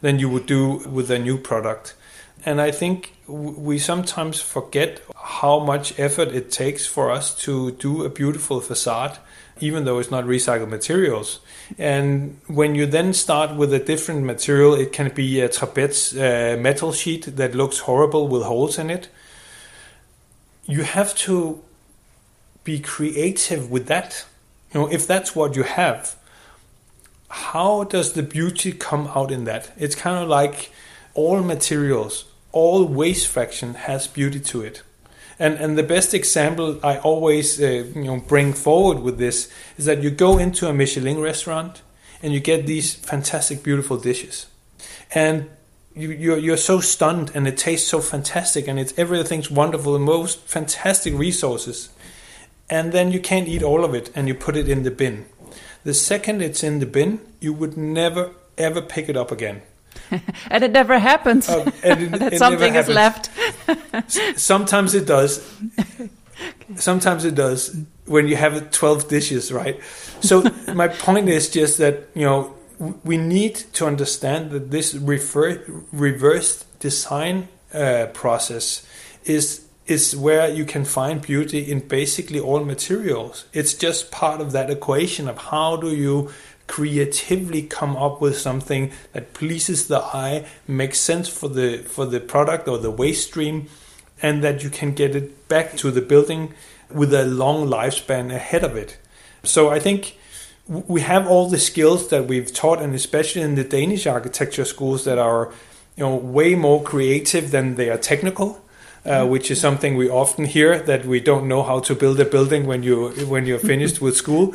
than 0.00 0.18
you 0.18 0.28
would 0.28 0.46
do 0.46 0.78
with 0.88 1.10
a 1.10 1.18
new 1.18 1.38
product. 1.38 1.94
And 2.44 2.60
I 2.60 2.70
think 2.70 3.14
we 3.26 3.78
sometimes 3.78 4.40
forget 4.40 5.02
how 5.14 5.58
much 5.60 5.98
effort 5.98 6.28
it 6.28 6.50
takes 6.50 6.86
for 6.86 7.10
us 7.10 7.34
to 7.44 7.72
do 7.72 8.04
a 8.04 8.08
beautiful 8.08 8.60
facade, 8.60 9.18
even 9.60 9.84
though 9.84 9.98
it's 9.98 10.10
not 10.10 10.24
recycled 10.24 10.70
materials. 10.70 11.40
And 11.78 12.40
when 12.46 12.74
you 12.74 12.86
then 12.86 13.12
start 13.12 13.54
with 13.56 13.74
a 13.74 13.78
different 13.78 14.24
material, 14.24 14.72
it 14.74 14.90
can 14.90 15.12
be 15.14 15.40
a 15.40 15.48
trapez 15.48 16.14
metal 16.58 16.92
sheet 16.92 17.36
that 17.36 17.54
looks 17.54 17.80
horrible 17.80 18.26
with 18.26 18.42
holes 18.42 18.78
in 18.78 18.88
it. 18.90 19.08
You 20.64 20.82
have 20.82 21.14
to 21.16 21.62
be 22.64 22.80
creative 22.80 23.70
with 23.70 23.86
that. 23.86 24.24
You 24.72 24.80
know, 24.80 24.86
if 24.90 25.06
that's 25.06 25.36
what 25.36 25.56
you 25.56 25.64
have, 25.64 26.16
how 27.28 27.84
does 27.84 28.14
the 28.14 28.22
beauty 28.22 28.72
come 28.72 29.08
out 29.14 29.30
in 29.30 29.44
that? 29.44 29.72
It's 29.76 29.94
kind 29.94 30.22
of 30.22 30.28
like 30.28 30.72
all 31.20 31.42
materials 31.42 32.24
all 32.52 32.84
waste 32.84 33.28
fraction 33.28 33.74
has 33.74 34.06
beauty 34.06 34.40
to 34.40 34.62
it. 34.62 34.82
And, 35.38 35.54
and 35.54 35.78
the 35.78 35.82
best 35.82 36.12
example 36.12 36.78
I 36.82 36.98
always 36.98 37.60
uh, 37.60 37.84
you 37.94 38.04
know 38.04 38.20
bring 38.20 38.52
forward 38.52 39.00
with 39.00 39.18
this 39.18 39.50
is 39.78 39.84
that 39.86 40.02
you 40.02 40.10
go 40.10 40.38
into 40.38 40.68
a 40.68 40.74
Michelin 40.74 41.20
restaurant 41.20 41.82
and 42.22 42.32
you 42.34 42.40
get 42.40 42.66
these 42.66 42.94
fantastic, 42.94 43.62
beautiful 43.62 43.96
dishes, 43.96 44.46
and 45.14 45.48
you, 45.94 46.10
you're, 46.10 46.36
you're 46.36 46.58
so 46.58 46.80
stunned 46.80 47.32
and 47.34 47.48
it 47.48 47.56
tastes 47.56 47.88
so 47.88 48.00
fantastic 48.00 48.68
and 48.68 48.78
it's 48.78 48.92
everything's 48.98 49.50
wonderful, 49.50 49.94
the 49.94 49.98
most 49.98 50.40
fantastic 50.40 51.14
resources, 51.14 51.88
and 52.68 52.92
then 52.92 53.10
you 53.10 53.20
can't 53.20 53.48
eat 53.48 53.62
all 53.62 53.84
of 53.84 53.94
it 53.94 54.10
and 54.14 54.28
you 54.28 54.34
put 54.34 54.56
it 54.56 54.68
in 54.68 54.82
the 54.82 54.90
bin. 54.90 55.24
The 55.84 55.94
second 55.94 56.42
it's 56.42 56.62
in 56.62 56.80
the 56.80 56.86
bin, 56.86 57.20
you 57.40 57.54
would 57.54 57.76
never 57.76 58.32
ever 58.58 58.82
pick 58.82 59.08
it 59.08 59.16
up 59.16 59.32
again 59.32 59.62
and 60.50 60.64
it 60.64 60.70
never 60.70 60.98
happens 60.98 61.48
uh, 61.48 61.70
it, 61.82 62.10
that 62.18 62.32
it 62.34 62.38
something 62.38 62.74
is 62.74 62.88
left. 62.88 63.30
Sometimes 64.36 64.94
it 64.94 65.06
does. 65.06 65.46
Sometimes 66.76 67.24
it 67.24 67.34
does 67.34 67.76
when 68.06 68.26
you 68.26 68.36
have 68.36 68.70
12 68.70 69.08
dishes, 69.08 69.52
right? 69.52 69.80
So 70.20 70.42
my 70.74 70.88
point 70.88 71.28
is 71.28 71.50
just 71.50 71.78
that, 71.78 72.08
you 72.14 72.24
know, 72.24 72.54
we 73.04 73.16
need 73.18 73.54
to 73.74 73.86
understand 73.86 74.50
that 74.52 74.70
this 74.70 74.94
refer, 74.94 75.62
reverse 75.92 76.64
design 76.78 77.48
uh, 77.74 78.06
process 78.12 78.86
is 79.24 79.66
is 79.86 80.14
where 80.14 80.48
you 80.48 80.64
can 80.64 80.84
find 80.84 81.20
beauty 81.20 81.58
in 81.68 81.80
basically 81.80 82.38
all 82.38 82.64
materials. 82.64 83.44
It's 83.52 83.74
just 83.74 84.12
part 84.12 84.40
of 84.40 84.52
that 84.52 84.70
equation 84.70 85.28
of 85.28 85.36
how 85.36 85.76
do 85.76 85.88
you 85.88 86.30
creatively 86.70 87.62
come 87.62 87.96
up 87.96 88.20
with 88.20 88.38
something 88.38 88.92
that 89.12 89.34
pleases 89.34 89.88
the 89.88 89.98
eye, 89.98 90.46
makes 90.68 91.00
sense 91.00 91.28
for 91.28 91.48
the 91.48 91.78
for 91.78 92.06
the 92.06 92.20
product 92.20 92.68
or 92.68 92.78
the 92.78 92.92
waste 92.92 93.26
stream, 93.26 93.66
and 94.22 94.44
that 94.44 94.62
you 94.62 94.70
can 94.70 94.94
get 94.94 95.16
it 95.16 95.48
back 95.48 95.76
to 95.76 95.90
the 95.90 96.00
building 96.00 96.54
with 96.88 97.12
a 97.12 97.24
long 97.24 97.66
lifespan 97.66 98.32
ahead 98.32 98.62
of 98.62 98.76
it. 98.76 98.98
So 99.42 99.68
I 99.68 99.80
think 99.80 100.16
we 100.68 101.00
have 101.00 101.26
all 101.26 101.48
the 101.48 101.58
skills 101.58 102.08
that 102.08 102.28
we've 102.28 102.52
taught, 102.52 102.80
and 102.80 102.94
especially 102.94 103.42
in 103.42 103.56
the 103.56 103.64
Danish 103.64 104.06
architecture 104.06 104.64
schools 104.64 105.02
that 105.04 105.18
are, 105.18 105.52
you 105.96 106.04
know, 106.04 106.14
way 106.14 106.54
more 106.54 106.80
creative 106.84 107.50
than 107.50 107.74
they 107.74 107.90
are 107.90 107.98
technical. 107.98 108.62
Uh, 109.02 109.26
which 109.26 109.50
is 109.50 109.58
something 109.58 109.96
we 109.96 110.10
often 110.10 110.44
hear 110.44 110.78
that 110.78 111.06
we 111.06 111.18
don't 111.20 111.48
know 111.48 111.62
how 111.62 111.80
to 111.80 111.94
build 111.94 112.20
a 112.20 112.24
building 112.26 112.66
when 112.66 112.82
you 112.82 113.08
when 113.32 113.46
you're 113.46 113.66
finished 113.74 113.98
with 114.02 114.14
school, 114.14 114.52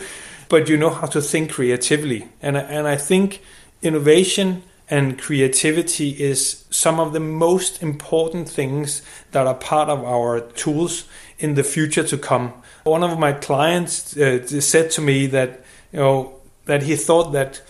but 0.50 0.70
you 0.70 0.78
know 0.78 0.90
how 0.90 1.08
to 1.08 1.22
think 1.22 1.52
creatively, 1.52 2.28
and 2.42 2.58
and 2.58 2.88
I 2.88 2.98
think 2.98 3.42
innovation 3.82 4.64
and 4.90 5.18
creativity 5.18 6.10
is 6.10 6.66
some 6.70 7.00
of 7.00 7.14
the 7.14 7.20
most 7.20 7.82
important 7.82 8.48
things 8.48 9.02
that 9.32 9.48
are 9.48 9.56
part 9.56 9.90
of 9.90 10.04
our 10.04 10.42
tools 10.42 11.06
in 11.40 11.56
the 11.56 11.64
future 11.64 12.04
to 12.04 12.18
come. 12.18 12.54
One 12.84 13.04
of 13.04 13.18
my 13.18 13.34
clients 13.34 14.16
uh, 14.16 14.46
said 14.62 14.92
to 14.92 15.02
me 15.02 15.26
that 15.28 15.64
you 15.92 16.00
know 16.00 16.36
that 16.66 16.84
he 16.84 16.96
thought 16.96 17.32
that 17.34 17.62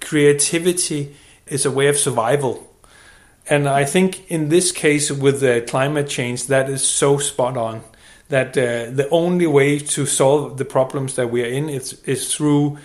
creativity 0.00 1.16
is 1.46 1.64
a 1.64 1.70
way 1.70 1.88
of 1.88 1.96
survival. 1.96 2.70
And 3.48 3.68
I 3.68 3.84
think 3.84 4.30
in 4.30 4.48
this 4.48 4.72
case 4.72 5.10
with 5.12 5.40
the 5.40 5.64
climate 5.68 6.08
change 6.08 6.46
that 6.46 6.70
is 6.70 6.82
so 6.82 7.18
spot 7.18 7.56
on 7.56 7.82
that 8.28 8.56
uh, 8.56 8.90
the 8.90 9.08
only 9.10 9.46
way 9.46 9.78
to 9.78 10.06
solve 10.06 10.56
the 10.56 10.64
problems 10.64 11.16
that 11.16 11.30
we 11.30 11.42
are 11.42 11.48
in 11.48 11.68
is, 11.68 12.00
is 12.04 12.34
through 12.34 12.78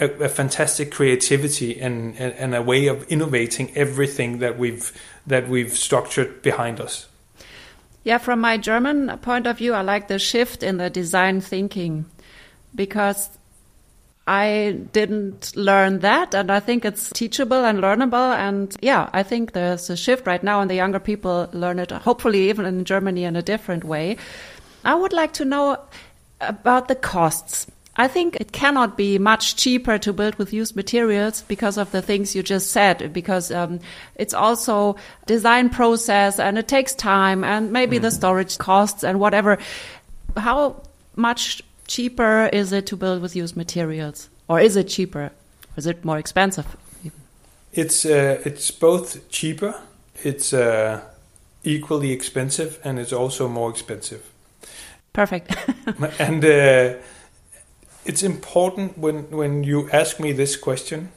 a, 0.00 0.08
a 0.24 0.28
fantastic 0.28 0.90
creativity 0.90 1.78
and, 1.80 2.16
and, 2.18 2.32
and 2.34 2.54
a 2.54 2.62
way 2.62 2.86
of 2.86 3.04
innovating 3.08 3.76
everything 3.76 4.38
that 4.38 4.58
we've 4.58 4.92
that 5.26 5.48
we've 5.48 5.76
structured 5.76 6.42
behind 6.42 6.80
us. 6.80 7.06
Yeah, 8.02 8.18
from 8.18 8.40
my 8.40 8.56
German 8.56 9.18
point 9.18 9.46
of 9.46 9.58
view, 9.58 9.74
I 9.74 9.82
like 9.82 10.08
the 10.08 10.18
shift 10.18 10.62
in 10.62 10.78
the 10.78 10.88
design 10.88 11.42
thinking 11.42 12.06
because 12.74 13.28
I 14.26 14.78
didn't 14.92 15.54
learn 15.56 15.98
that, 16.00 16.34
and 16.34 16.50
I 16.50 16.60
think 16.60 16.84
it's 16.84 17.10
teachable 17.10 17.64
and 17.64 17.80
learnable. 17.80 18.34
And 18.34 18.74
yeah, 18.80 19.10
I 19.12 19.22
think 19.22 19.52
there's 19.52 19.90
a 19.90 19.96
shift 19.96 20.26
right 20.26 20.42
now, 20.42 20.60
and 20.60 20.70
the 20.70 20.76
younger 20.76 21.00
people 21.00 21.48
learn 21.52 21.78
it, 21.78 21.90
hopefully, 21.90 22.48
even 22.48 22.64
in 22.64 22.84
Germany, 22.84 23.24
in 23.24 23.36
a 23.36 23.42
different 23.42 23.84
way. 23.84 24.16
I 24.84 24.94
would 24.94 25.12
like 25.12 25.32
to 25.34 25.44
know 25.44 25.78
about 26.40 26.88
the 26.88 26.94
costs. 26.94 27.66
I 27.96 28.08
think 28.08 28.36
it 28.36 28.52
cannot 28.52 28.96
be 28.96 29.18
much 29.18 29.56
cheaper 29.56 29.98
to 29.98 30.12
build 30.12 30.36
with 30.36 30.52
used 30.52 30.74
materials 30.74 31.42
because 31.42 31.76
of 31.76 31.90
the 31.90 32.00
things 32.00 32.34
you 32.34 32.42
just 32.42 32.70
said, 32.70 33.12
because 33.12 33.50
um, 33.50 33.80
it's 34.14 34.32
also 34.32 34.96
design 35.26 35.68
process 35.68 36.38
and 36.38 36.56
it 36.56 36.66
takes 36.66 36.94
time 36.94 37.44
and 37.44 37.72
maybe 37.72 37.98
mm. 37.98 38.02
the 38.02 38.10
storage 38.10 38.56
costs 38.56 39.04
and 39.04 39.20
whatever. 39.20 39.58
How 40.36 40.82
much 41.16 41.62
cheaper 41.88 42.48
is 42.52 42.72
it 42.72 42.86
to 42.86 42.96
build 42.96 43.20
with 43.20 43.36
used 43.36 43.56
materials? 43.56 44.30
Or 44.48 44.60
is 44.60 44.76
it 44.76 44.84
cheaper? 44.84 45.30
Is 45.76 45.86
it 45.86 46.04
more 46.04 46.18
expensive? 46.18 46.76
It's, 47.72 48.06
uh, 48.06 48.40
it's 48.44 48.70
both 48.70 49.28
cheaper, 49.28 49.74
it's 50.24 50.52
uh, 50.52 51.02
equally 51.64 52.12
expensive, 52.12 52.80
and 52.82 52.98
it's 52.98 53.12
also 53.12 53.46
more 53.46 53.70
expensive. 53.70 54.24
Perfect. 55.12 55.56
and 56.18 56.44
uh, 56.44 56.94
it's 58.04 58.22
important 58.22 58.98
when 58.98 59.30
when 59.30 59.64
you 59.64 59.88
ask 59.90 60.20
me 60.20 60.32
this 60.32 60.56
question. 60.56 61.10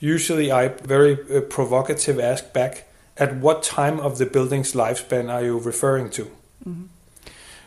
Usually, 0.00 0.52
I 0.52 0.68
very 0.68 1.14
uh, 1.14 1.40
provocative 1.40 2.20
ask 2.20 2.52
back, 2.52 2.86
"At 3.16 3.36
what 3.36 3.62
time 3.62 4.00
of 4.00 4.18
the 4.18 4.26
building's 4.26 4.72
lifespan 4.72 5.32
are 5.32 5.44
you 5.44 5.58
referring 5.58 6.10
to?" 6.10 6.24
Mm-hmm. 6.66 6.84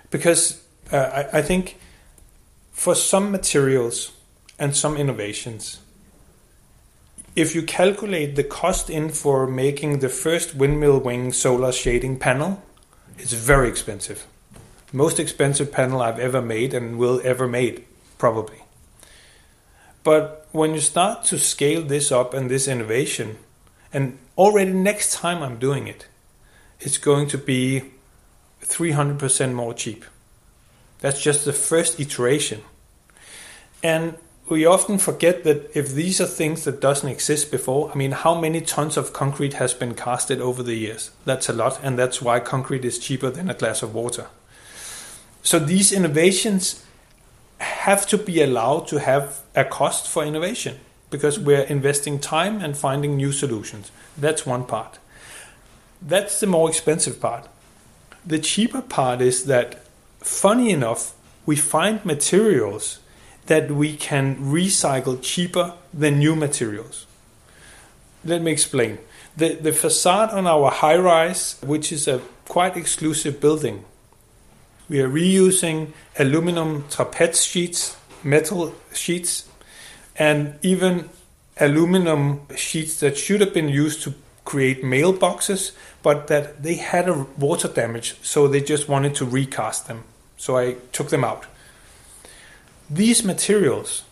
Because 0.10 0.62
uh, 0.92 0.98
I, 0.98 1.40
I 1.40 1.42
think 1.42 1.78
for 2.72 2.96
some 2.96 3.32
materials 3.32 4.12
and 4.60 4.76
some 4.76 4.96
innovations, 4.98 5.80
if 7.36 7.54
you 7.54 7.62
calculate 7.62 8.36
the 8.36 8.44
cost 8.44 8.90
in 8.90 9.10
for 9.10 9.48
making 9.48 10.00
the 10.00 10.10
first 10.10 10.56
windmill 10.56 11.00
wing 11.00 11.34
solar 11.34 11.72
shading 11.72 12.18
panel, 12.18 12.64
it's 13.18 13.34
very 13.34 13.68
expensive. 13.70 14.26
Most 14.98 15.20
expensive 15.20 15.72
panel 15.72 16.02
I've 16.02 16.18
ever 16.18 16.42
made 16.42 16.74
and 16.74 16.98
will 16.98 17.22
ever 17.24 17.48
made 17.48 17.86
probably. 18.18 18.64
But 20.04 20.48
when 20.52 20.74
you 20.74 20.80
start 20.80 21.24
to 21.26 21.38
scale 21.38 21.84
this 21.84 22.12
up 22.12 22.34
and 22.34 22.50
this 22.50 22.68
innovation, 22.68 23.38
and 23.94 24.18
already 24.40 24.74
next 24.74 25.14
time 25.14 25.44
I'm 25.44 25.60
doing 25.60 25.88
it, 25.88 26.08
it's 26.80 26.98
going 26.98 27.28
to 27.28 27.38
be 27.38 27.92
300% 28.64 29.54
more 29.54 29.76
cheap. 29.76 30.04
That's 31.02 31.22
just 31.22 31.46
the 31.46 31.54
first 31.54 32.00
iteration. 32.00 32.64
And 33.84 34.18
we 34.50 34.66
often 34.66 34.98
forget 34.98 35.44
that 35.44 35.78
if 35.78 35.90
these 35.94 36.20
are 36.20 36.26
things 36.26 36.64
that 36.64 36.82
doesn't 36.82 37.08
exist 37.08 37.52
before, 37.52 37.92
I 37.92 37.96
mean, 37.96 38.14
how 38.14 38.34
many 38.34 38.62
tons 38.62 38.98
of 38.98 39.14
concrete 39.14 39.54
has 39.54 39.76
been 39.76 39.94
casted 39.94 40.42
over 40.42 40.64
the 40.64 40.74
years? 40.74 41.12
That's 41.24 41.50
a 41.50 41.54
lot, 41.54 41.80
and 41.84 42.00
that's 42.00 42.20
why 42.20 42.40
concrete 42.40 42.84
is 42.84 42.98
cheaper 42.98 43.30
than 43.30 43.48
a 43.48 43.54
glass 43.54 43.84
of 43.84 43.94
water. 43.94 44.26
So 45.42 45.60
these 45.60 45.92
innovations 45.92 46.84
have 47.60 48.06
to 48.08 48.18
be 48.18 48.42
allowed 48.42 48.88
to 48.88 49.00
have 49.00 49.42
a 49.56 49.64
cost 49.64 50.08
for 50.08 50.24
innovation 50.24 50.80
because 51.10 51.40
we're 51.40 51.62
investing 51.62 52.20
time 52.20 52.62
and 52.62 52.78
finding 52.78 53.16
new 53.16 53.32
solutions. 53.32 53.92
That's 54.18 54.46
one 54.46 54.66
part. 54.66 55.00
That's 56.02 56.40
the 56.40 56.48
more 56.48 56.70
expensive 56.70 57.20
part. 57.20 57.48
The 58.26 58.40
cheaper 58.40 58.82
part 58.82 59.22
is 59.22 59.46
that, 59.46 59.82
funny 60.20 60.70
enough, 60.72 61.14
we 61.46 61.56
find 61.56 62.04
materials 62.04 63.00
that 63.46 63.72
we 63.72 63.96
can 63.96 64.36
recycle 64.36 65.18
cheaper 65.22 65.74
than 65.94 66.20
new 66.20 66.36
materials. 66.36 67.06
Let 68.26 68.42
me 68.42 68.52
explain. 68.52 68.98
The, 69.38 69.56
the 69.56 69.72
facade 69.72 70.32
on 70.32 70.46
our 70.46 70.70
high 70.70 70.98
rise, 70.98 71.56
which 71.64 71.92
is 71.92 72.08
a 72.08 72.22
quite 72.48 72.76
exclusive 72.76 73.40
building, 73.40 73.86
we 74.90 75.02
are 75.02 75.10
reusing 75.10 75.94
aluminum 76.18 76.86
trapeze 76.90 77.44
sheets, 77.44 77.98
metal 78.24 78.74
sheets, 78.94 79.50
and 80.16 80.58
even 80.62 81.10
aluminum 81.60 82.42
sheets 82.56 83.00
that 83.00 83.18
should 83.18 83.42
have 83.42 83.54
been 83.54 83.70
used 83.70 84.02
to 84.04 84.14
create 84.46 84.84
mailboxes, 84.84 85.74
but 86.02 86.28
that 86.28 86.64
they 86.64 86.76
had 86.76 87.10
a 87.10 87.26
water 87.38 87.68
damage, 87.68 88.16
so 88.22 88.48
they 88.48 88.62
just 88.62 88.88
wanted 88.88 89.14
to 89.16 89.26
recast 89.26 89.88
them. 89.88 90.04
So 90.38 90.58
I 90.58 90.78
took 90.92 91.10
them 91.10 91.24
out. 91.24 91.46
These 92.90 93.26
materials 93.26 94.04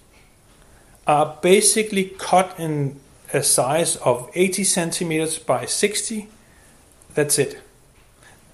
are 1.07 1.37
basically 1.41 2.15
cut 2.17 2.59
in 2.59 2.99
a 3.33 3.43
size 3.43 3.95
of 3.97 4.29
80 4.33 4.63
centimeters 4.63 5.39
by 5.39 5.65
60. 5.65 6.27
That's 7.13 7.39
it. 7.39 7.61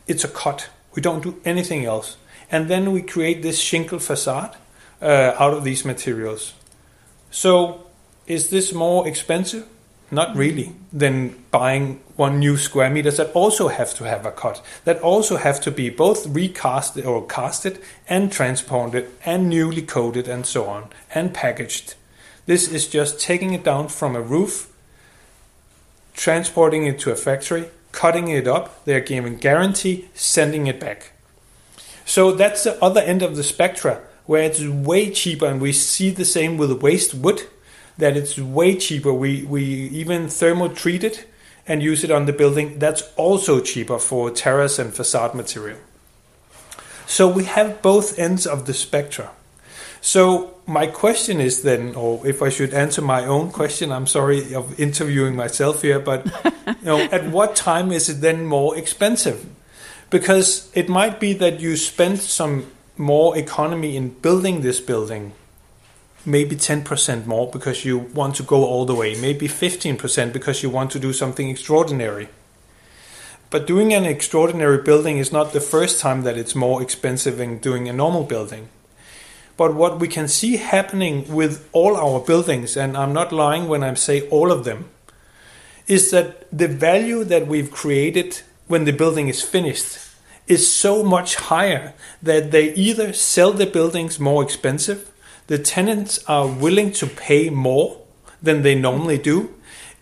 It's 0.07 0.23
a 0.23 0.27
cut. 0.27 0.69
We 0.93 1.01
don't 1.01 1.23
do 1.23 1.39
anything 1.45 1.85
else. 1.85 2.17
And 2.51 2.67
then 2.67 2.91
we 2.91 3.01
create 3.01 3.41
this 3.41 3.59
shingle 3.59 3.99
facade 3.99 4.55
uh, 5.01 5.35
out 5.39 5.53
of 5.53 5.63
these 5.63 5.85
materials. 5.85 6.53
So, 7.31 7.87
is 8.27 8.49
this 8.49 8.73
more 8.73 9.07
expensive? 9.07 9.67
Not 10.11 10.35
really. 10.35 10.73
Than 10.91 11.43
buying 11.51 12.01
one 12.17 12.39
new 12.39 12.57
square 12.57 12.89
meters 12.89 13.17
that 13.17 13.31
also 13.31 13.69
have 13.69 13.93
to 13.95 14.03
have 14.03 14.25
a 14.25 14.31
cut, 14.31 14.61
that 14.83 14.99
also 15.01 15.37
have 15.37 15.61
to 15.61 15.71
be 15.71 15.89
both 15.89 16.27
recast 16.27 16.97
or 16.97 17.25
casted 17.25 17.79
and 18.09 18.29
transported 18.29 19.09
and 19.25 19.49
newly 19.49 19.81
coated 19.81 20.27
and 20.27 20.45
so 20.45 20.65
on 20.65 20.89
and 21.15 21.33
packaged. 21.33 21.95
This 22.45 22.67
is 22.67 22.87
just 22.87 23.21
taking 23.21 23.53
it 23.53 23.63
down 23.63 23.87
from 23.87 24.15
a 24.15 24.21
roof, 24.21 24.69
transporting 26.13 26.85
it 26.85 26.99
to 26.99 27.11
a 27.11 27.15
factory, 27.15 27.69
cutting 27.91 28.27
it 28.27 28.47
up, 28.47 28.83
they're 28.85 29.01
giving 29.01 29.37
guarantee, 29.37 30.09
sending 30.13 30.67
it 30.67 30.79
back. 30.79 31.11
So 32.05 32.31
that's 32.31 32.63
the 32.63 32.81
other 32.83 33.01
end 33.01 33.21
of 33.21 33.35
the 33.35 33.43
spectra 33.43 34.01
where 34.25 34.43
it's 34.43 34.63
way 34.63 35.11
cheaper, 35.11 35.45
and 35.45 35.59
we 35.59 35.73
see 35.73 36.09
the 36.09 36.25
same 36.25 36.57
with 36.57 36.81
waste 36.81 37.13
wood 37.13 37.41
that 37.97 38.15
it's 38.15 38.37
way 38.37 38.75
cheaper. 38.75 39.13
We 39.13 39.43
we 39.43 39.63
even 39.63 40.27
thermo 40.27 40.69
treat 40.69 41.03
it 41.03 41.27
and 41.67 41.83
use 41.83 42.03
it 42.03 42.11
on 42.11 42.25
the 42.25 42.33
building. 42.33 42.79
That's 42.79 43.03
also 43.15 43.59
cheaper 43.59 43.99
for 43.99 44.31
terrace 44.31 44.79
and 44.79 44.93
facade 44.93 45.33
material. 45.33 45.77
So 47.05 47.27
we 47.27 47.43
have 47.43 47.81
both 47.81 48.17
ends 48.17 48.47
of 48.47 48.65
the 48.65 48.73
spectra. 48.73 49.31
So 50.01 50.55
my 50.67 50.87
question 50.87 51.41
is 51.41 51.63
then, 51.63 51.95
or 51.95 52.25
if 52.25 52.41
I 52.41 52.49
should 52.49 52.73
answer 52.73 53.01
my 53.01 53.25
own 53.25 53.51
question, 53.51 53.91
I'm 53.91 54.07
sorry 54.07 54.53
of 54.53 54.79
interviewing 54.79 55.35
myself 55.35 55.81
here, 55.81 55.99
but 55.99 56.25
you 56.65 56.75
know, 56.83 56.99
at 56.99 57.27
what 57.27 57.55
time 57.55 57.91
is 57.91 58.09
it 58.09 58.21
then 58.21 58.45
more 58.45 58.77
expensive? 58.77 59.45
Because 60.09 60.71
it 60.73 60.89
might 60.89 61.19
be 61.19 61.33
that 61.33 61.59
you 61.59 61.77
spend 61.77 62.19
some 62.19 62.67
more 62.97 63.37
economy 63.37 63.97
in 63.97 64.09
building 64.09 64.61
this 64.61 64.79
building, 64.79 65.33
maybe 66.25 66.55
10% 66.55 67.25
more 67.25 67.49
because 67.49 67.83
you 67.83 67.97
want 67.97 68.35
to 68.35 68.43
go 68.43 68.65
all 68.65 68.85
the 68.85 68.95
way, 68.95 69.19
maybe 69.19 69.47
15% 69.47 70.31
because 70.31 70.61
you 70.61 70.69
want 70.69 70.91
to 70.91 70.99
do 70.99 71.11
something 71.11 71.49
extraordinary. 71.49 72.29
But 73.49 73.67
doing 73.67 73.93
an 73.93 74.05
extraordinary 74.05 74.81
building 74.81 75.17
is 75.17 75.31
not 75.31 75.51
the 75.51 75.59
first 75.59 75.99
time 75.99 76.21
that 76.23 76.37
it's 76.37 76.55
more 76.55 76.81
expensive 76.81 77.37
than 77.37 77.57
doing 77.57 77.89
a 77.89 77.93
normal 77.93 78.23
building. 78.23 78.69
But 79.57 79.75
what 79.75 79.99
we 79.99 80.07
can 80.07 80.27
see 80.27 80.57
happening 80.57 81.31
with 81.33 81.67
all 81.71 81.95
our 81.95 82.19
buildings, 82.19 82.77
and 82.77 82.97
I'm 82.97 83.13
not 83.13 83.31
lying 83.31 83.67
when 83.67 83.83
I 83.83 83.93
say 83.93 84.27
all 84.29 84.51
of 84.51 84.63
them, 84.63 84.89
is 85.87 86.11
that 86.11 86.47
the 86.51 86.67
value 86.67 87.23
that 87.23 87.47
we've 87.47 87.71
created 87.71 88.41
when 88.67 88.85
the 88.85 88.93
building 88.93 89.27
is 89.27 89.41
finished 89.41 89.97
is 90.47 90.73
so 90.73 91.03
much 91.03 91.35
higher 91.35 91.93
that 92.21 92.51
they 92.51 92.73
either 92.73 93.13
sell 93.13 93.51
the 93.51 93.65
buildings 93.65 94.19
more 94.19 94.43
expensive, 94.43 95.11
the 95.47 95.57
tenants 95.57 96.23
are 96.27 96.47
willing 96.47 96.91
to 96.91 97.07
pay 97.07 97.49
more 97.49 98.01
than 98.41 98.61
they 98.61 98.75
normally 98.75 99.17
do, 99.17 99.53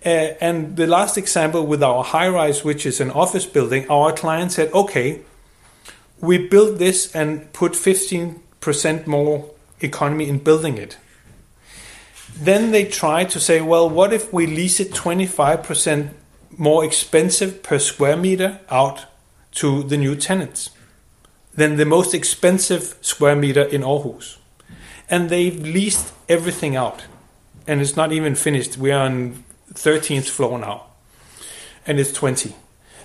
uh, 0.05 0.09
and 0.39 0.77
the 0.77 0.87
last 0.87 1.17
example 1.17 1.65
with 1.65 1.83
our 1.83 2.03
high 2.03 2.29
rise, 2.29 2.63
which 2.63 2.85
is 2.85 3.01
an 3.01 3.11
office 3.11 3.45
building, 3.45 3.89
our 3.89 4.13
client 4.13 4.51
said, 4.51 4.71
okay, 4.73 5.21
we 6.21 6.37
built 6.37 6.77
this 6.77 7.13
and 7.13 7.51
put 7.51 7.73
15% 7.73 8.39
more 9.05 9.51
economy 9.81 10.27
in 10.27 10.39
building 10.39 10.77
it. 10.77 10.97
Then 12.35 12.71
they 12.71 12.85
try 12.85 13.23
to 13.25 13.39
say, 13.39 13.61
well, 13.61 13.89
what 13.89 14.13
if 14.13 14.31
we 14.31 14.45
lease 14.45 14.79
it 14.79 14.91
25% 14.91 16.11
more 16.57 16.85
expensive 16.85 17.63
per 17.63 17.79
square 17.79 18.17
meter 18.17 18.59
out 18.69 19.05
to 19.51 19.83
the 19.83 19.97
new 19.97 20.15
tenants 20.15 20.69
than 21.53 21.77
the 21.77 21.85
most 21.85 22.13
expensive 22.13 22.95
square 23.01 23.35
meter 23.35 23.63
in 23.63 23.81
Aarhus? 23.81 24.37
And 25.09 25.29
they've 25.29 25.59
leased 25.59 26.13
everything 26.27 26.75
out. 26.75 27.03
And 27.67 27.81
it's 27.81 27.95
not 27.95 28.11
even 28.11 28.35
finished. 28.35 28.77
We 28.77 28.91
are 28.91 29.05
on 29.05 29.43
13th 29.73 30.29
floor 30.29 30.57
now, 30.57 30.85
and 31.85 31.99
it's 31.99 32.13
20. 32.13 32.55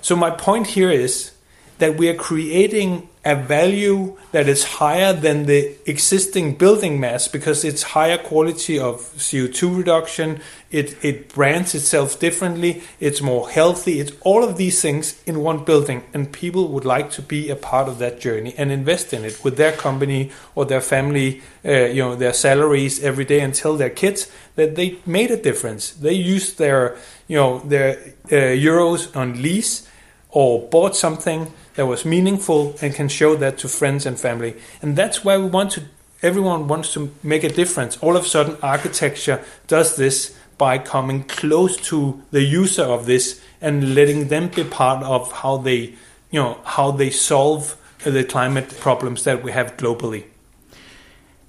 So 0.00 0.16
my 0.16 0.30
point 0.30 0.68
here 0.68 0.90
is 0.90 1.32
that 1.78 1.96
we 1.96 2.08
are 2.08 2.14
creating 2.14 3.08
a 3.24 3.34
value 3.34 4.16
that 4.32 4.48
is 4.48 4.64
higher 4.64 5.12
than 5.12 5.46
the 5.46 5.74
existing 5.86 6.54
building 6.56 7.00
mass 7.00 7.26
because 7.26 7.64
it's 7.64 7.82
higher 7.82 8.18
quality 8.18 8.78
of 8.78 8.96
CO2 9.16 9.78
reduction, 9.78 10.40
it, 10.70 11.02
it 11.02 11.32
brands 11.32 11.74
itself 11.74 12.20
differently, 12.20 12.82
it's 13.00 13.22
more 13.22 13.48
healthy, 13.48 13.98
it's 13.98 14.12
all 14.20 14.44
of 14.44 14.58
these 14.58 14.82
things 14.82 15.22
in 15.24 15.40
one 15.40 15.64
building, 15.64 16.04
and 16.12 16.32
people 16.32 16.68
would 16.68 16.84
like 16.84 17.10
to 17.12 17.22
be 17.22 17.48
a 17.48 17.56
part 17.56 17.88
of 17.88 17.98
that 17.98 18.20
journey 18.20 18.54
and 18.58 18.70
invest 18.70 19.14
in 19.14 19.24
it 19.24 19.42
with 19.42 19.56
their 19.56 19.72
company 19.72 20.30
or 20.54 20.66
their 20.66 20.82
family, 20.82 21.42
uh, 21.64 21.70
you 21.70 22.02
know, 22.02 22.14
their 22.14 22.32
salaries 22.34 23.02
every 23.02 23.24
day 23.24 23.50
tell 23.52 23.76
their 23.76 23.90
kids 23.90 24.30
that 24.56 24.74
they 24.74 24.98
made 25.06 25.30
a 25.30 25.36
difference. 25.36 25.92
They 25.92 26.14
used 26.14 26.58
their, 26.58 26.96
you 27.28 27.36
know, 27.36 27.60
their 27.60 27.98
uh, 28.26 28.56
euros 28.56 29.14
on 29.16 29.40
lease 29.40 29.88
or 30.34 30.68
bought 30.68 30.96
something 30.96 31.50
that 31.76 31.86
was 31.86 32.04
meaningful 32.04 32.76
and 32.82 32.92
can 32.94 33.08
show 33.08 33.36
that 33.36 33.56
to 33.58 33.68
friends 33.68 34.04
and 34.04 34.18
family. 34.20 34.54
And 34.82 34.96
that's 34.96 35.24
why 35.24 35.38
we 35.38 35.46
want 35.46 35.70
to 35.72 35.84
everyone 36.22 36.68
wants 36.68 36.92
to 36.94 37.14
make 37.22 37.44
a 37.44 37.48
difference. 37.48 37.98
All 37.98 38.16
of 38.16 38.24
a 38.24 38.26
sudden 38.26 38.56
architecture 38.62 39.44
does 39.66 39.96
this 39.96 40.36
by 40.56 40.78
coming 40.78 41.24
close 41.24 41.76
to 41.88 42.22
the 42.30 42.42
user 42.42 42.82
of 42.82 43.06
this 43.06 43.42
and 43.60 43.94
letting 43.94 44.28
them 44.28 44.48
be 44.48 44.64
part 44.64 45.04
of 45.04 45.30
how 45.32 45.58
they 45.58 45.94
you 46.30 46.40
know 46.40 46.58
how 46.64 46.90
they 46.90 47.10
solve 47.10 47.76
the 48.02 48.24
climate 48.24 48.68
problems 48.80 49.24
that 49.24 49.42
we 49.42 49.52
have 49.52 49.76
globally. 49.76 50.24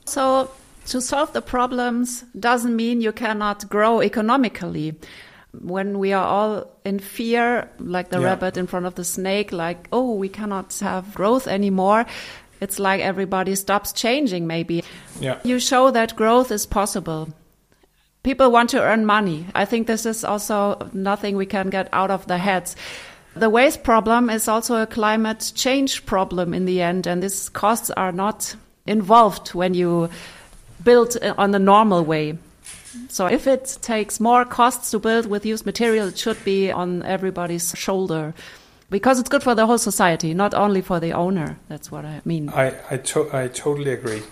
So 0.05 0.51
to 0.87 1.01
solve 1.01 1.33
the 1.33 1.41
problems 1.41 2.23
doesn't 2.39 2.75
mean 2.75 3.01
you 3.01 3.11
cannot 3.11 3.67
grow 3.69 4.01
economically 4.01 4.93
when 5.61 5.99
we 5.99 6.13
are 6.13 6.25
all 6.25 6.71
in 6.83 6.99
fear, 6.99 7.69
like 7.79 8.09
the 8.09 8.19
yeah. 8.19 8.25
rabbit 8.25 8.57
in 8.57 8.67
front 8.67 8.85
of 8.85 8.95
the 8.95 9.03
snake, 9.03 9.51
like, 9.51 9.87
oh, 9.91 10.13
we 10.13 10.29
cannot 10.29 10.77
have 10.79 11.13
growth 11.13 11.47
anymore, 11.47 12.05
it's 12.61 12.79
like 12.79 13.01
everybody 13.01 13.55
stops 13.55 13.91
changing, 13.91 14.47
maybe. 14.47 14.83
Yeah. 15.19 15.39
You 15.43 15.59
show 15.59 15.91
that 15.91 16.15
growth 16.15 16.51
is 16.51 16.65
possible. 16.65 17.29
People 18.23 18.51
want 18.51 18.71
to 18.71 18.81
earn 18.81 19.05
money. 19.05 19.45
I 19.53 19.65
think 19.65 19.87
this 19.87 20.05
is 20.05 20.23
also 20.23 20.89
nothing 20.93 21.35
we 21.35 21.45
can 21.45 21.69
get 21.69 21.89
out 21.93 22.11
of 22.11 22.25
the 22.27 22.37
heads. 22.37 22.75
The 23.35 23.49
waste 23.49 23.83
problem 23.83 24.29
is 24.29 24.47
also 24.47 24.81
a 24.81 24.87
climate 24.87 25.51
change 25.53 26.05
problem 26.05 26.53
in 26.53 26.65
the 26.65 26.81
end, 26.81 27.05
and 27.05 27.21
these 27.21 27.49
costs 27.49 27.91
are 27.91 28.11
not 28.11 28.55
involved 28.87 29.49
when 29.49 29.73
you 29.73 30.09
build 30.83 31.17
on 31.37 31.51
the 31.51 31.59
normal 31.59 32.03
way. 32.03 32.37
So 33.09 33.27
if 33.27 33.47
it 33.47 33.77
takes 33.81 34.19
more 34.19 34.45
costs 34.45 34.91
to 34.91 34.99
build 34.99 35.25
with 35.27 35.45
used 35.45 35.65
material, 35.65 36.07
it 36.07 36.17
should 36.17 36.43
be 36.43 36.71
on 36.71 37.03
everybody's 37.03 37.73
shoulder 37.75 38.33
because 38.89 39.19
it's 39.19 39.29
good 39.29 39.43
for 39.43 39.55
the 39.55 39.65
whole 39.65 39.77
society, 39.77 40.33
not 40.33 40.53
only 40.53 40.81
for 40.81 40.99
the 40.99 41.13
owner. 41.13 41.57
That's 41.67 41.91
what 41.91 42.05
I 42.05 42.21
mean. 42.25 42.49
I 42.49 42.73
I, 42.89 42.97
to 42.97 43.29
I 43.33 43.47
totally 43.47 43.91
agree. 43.91 44.23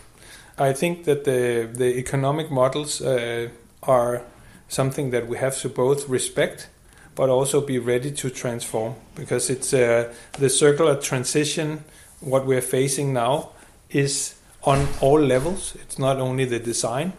I 0.58 0.74
think 0.74 1.06
that 1.06 1.24
the 1.24 1.70
the 1.72 1.98
economic 1.98 2.52
models 2.52 3.02
uh, 3.02 3.50
are 3.82 4.22
something 4.68 5.12
that 5.12 5.28
we 5.28 5.38
have 5.38 5.58
to 5.62 5.70
both 5.70 6.10
respect, 6.10 6.70
but 7.16 7.30
also 7.30 7.62
be 7.62 7.80
ready 7.80 8.12
to 8.12 8.30
transform 8.30 8.96
because 9.16 9.50
it's 9.50 9.74
uh, 9.74 10.14
the 10.34 10.50
circular 10.50 10.96
transition. 11.00 11.84
What 12.20 12.46
we're 12.46 12.62
facing 12.62 13.14
now 13.14 13.50
is 13.90 14.36
on 14.64 14.88
all 15.02 15.20
levels. 15.20 15.76
It's 15.76 16.00
not 16.00 16.20
only 16.20 16.46
the 16.46 16.60
design, 16.60 17.14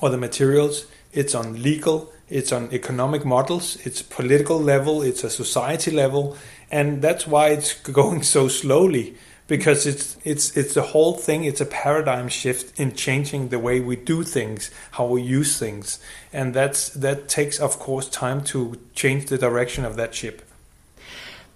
or 0.00 0.10
the 0.10 0.18
materials. 0.18 0.86
It's 1.12 1.34
on 1.34 1.62
legal, 1.62 2.12
it's 2.28 2.52
on 2.52 2.72
economic 2.72 3.24
models, 3.24 3.76
it's 3.86 4.02
political 4.02 4.60
level, 4.60 5.02
it's 5.02 5.24
a 5.24 5.30
society 5.30 5.90
level, 5.90 6.36
and 6.70 7.00
that's 7.00 7.26
why 7.26 7.48
it's 7.48 7.72
going 7.92 8.22
so 8.22 8.48
slowly 8.48 9.16
because 9.48 9.86
it's 9.86 10.16
it's 10.24 10.56
it's 10.56 10.74
the 10.74 10.82
whole 10.82 11.14
thing. 11.14 11.44
It's 11.44 11.60
a 11.60 11.66
paradigm 11.66 12.28
shift 12.28 12.78
in 12.78 12.94
changing 12.94 13.48
the 13.48 13.58
way 13.58 13.80
we 13.80 13.96
do 13.96 14.22
things, 14.22 14.70
how 14.92 15.06
we 15.06 15.22
use 15.22 15.58
things, 15.58 16.00
and 16.32 16.54
that's 16.54 16.90
that 16.90 17.28
takes, 17.28 17.60
of 17.60 17.78
course, 17.78 18.08
time 18.08 18.42
to 18.44 18.78
change 18.94 19.26
the 19.26 19.38
direction 19.38 19.84
of 19.84 19.96
that 19.96 20.14
ship. 20.14 20.42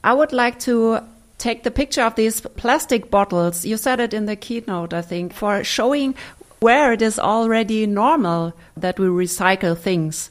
I 0.03 0.15
would 0.15 0.33
like 0.33 0.59
to 0.61 1.01
take 1.39 1.63
the 1.63 1.71
picture 1.71 2.03
of 2.03 2.15
these 2.15 2.41
plastic 2.41 3.11
bottles. 3.11 3.65
You 3.65 3.77
said 3.77 3.99
it 4.01 4.15
in 4.15 4.27
the 4.27 4.37
keynote, 4.37 4.93
I 4.93 5.03
think, 5.03 5.33
for 5.33 5.65
showing 5.65 6.15
where 6.61 6.93
it 6.93 7.03
is 7.03 7.19
already 7.19 7.87
normal 7.87 8.53
that 8.77 8.99
we 8.99 9.07
recycle 9.07 9.77
things. 9.77 10.31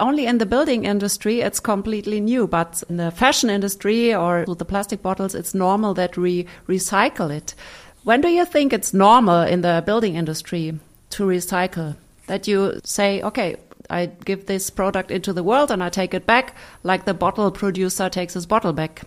Only 0.00 0.26
in 0.26 0.38
the 0.38 0.46
building 0.46 0.84
industry, 0.84 1.40
it's 1.40 1.60
completely 1.60 2.20
new, 2.20 2.46
but 2.46 2.82
in 2.88 2.96
the 2.96 3.10
fashion 3.10 3.50
industry 3.50 4.14
or 4.14 4.44
the 4.46 4.64
plastic 4.64 5.02
bottles, 5.02 5.34
it's 5.34 5.54
normal 5.54 5.94
that 5.94 6.16
we 6.16 6.46
recycle 6.66 7.30
it. 7.30 7.54
When 8.02 8.20
do 8.20 8.28
you 8.28 8.46
think 8.46 8.72
it's 8.72 8.94
normal 8.94 9.42
in 9.42 9.60
the 9.60 9.82
building 9.84 10.16
industry 10.16 10.78
to 11.10 11.24
recycle? 11.24 11.96
That 12.26 12.48
you 12.48 12.80
say, 12.82 13.20
okay, 13.22 13.56
I 13.90 14.06
give 14.06 14.46
this 14.46 14.70
product 14.70 15.10
into 15.10 15.32
the 15.32 15.42
world 15.42 15.70
and 15.70 15.82
I 15.82 15.90
take 15.90 16.14
it 16.14 16.24
back, 16.24 16.56
like 16.82 17.04
the 17.04 17.14
bottle 17.14 17.50
producer 17.50 18.08
takes 18.08 18.34
his 18.34 18.46
bottle 18.46 18.72
back? 18.72 19.02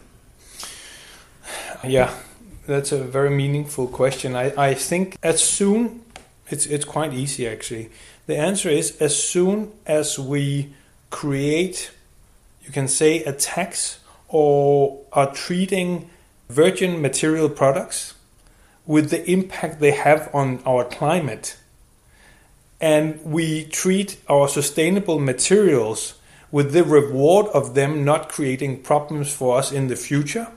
Yeah, 1.84 2.14
that's 2.68 2.92
a 2.92 3.04
very 3.04 3.32
meaningful 3.32 3.88
question. 3.88 4.36
I, 4.36 4.54
I 4.72 4.74
think 4.76 5.18
as 5.24 5.44
soon 5.44 6.03
it's 6.54 6.66
it's 6.68 6.86
quite 6.86 7.14
easy 7.14 7.48
actually. 7.48 7.90
The 8.28 8.38
answer 8.38 8.70
is 8.70 9.02
as 9.02 9.14
soon 9.32 9.72
as 9.86 10.18
we 10.18 10.74
create, 11.10 11.92
you 12.64 12.72
can 12.72 12.88
say 12.88 13.24
a 13.24 13.34
tax 13.34 14.00
or 14.28 15.02
are 15.12 15.34
treating 15.34 16.10
virgin 16.50 17.02
material 17.02 17.50
products 17.50 18.14
with 18.86 19.10
the 19.10 19.22
impact 19.30 19.80
they 19.80 19.92
have 19.92 20.30
on 20.34 20.62
our 20.66 20.84
climate, 20.86 21.58
and 22.80 23.06
we 23.24 23.66
treat 23.66 24.18
our 24.30 24.48
sustainable 24.48 25.20
materials 25.20 26.16
with 26.52 26.72
the 26.72 26.84
reward 26.84 27.48
of 27.48 27.74
them 27.74 28.06
not 28.06 28.30
creating 28.30 28.82
problems 28.84 29.34
for 29.34 29.58
us 29.58 29.72
in 29.72 29.88
the 29.88 29.96
future, 29.96 30.48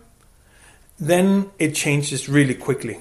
then 1.01 1.51
it 1.59 1.75
changes 1.75 2.29
really 2.29 2.55
quickly 2.55 2.99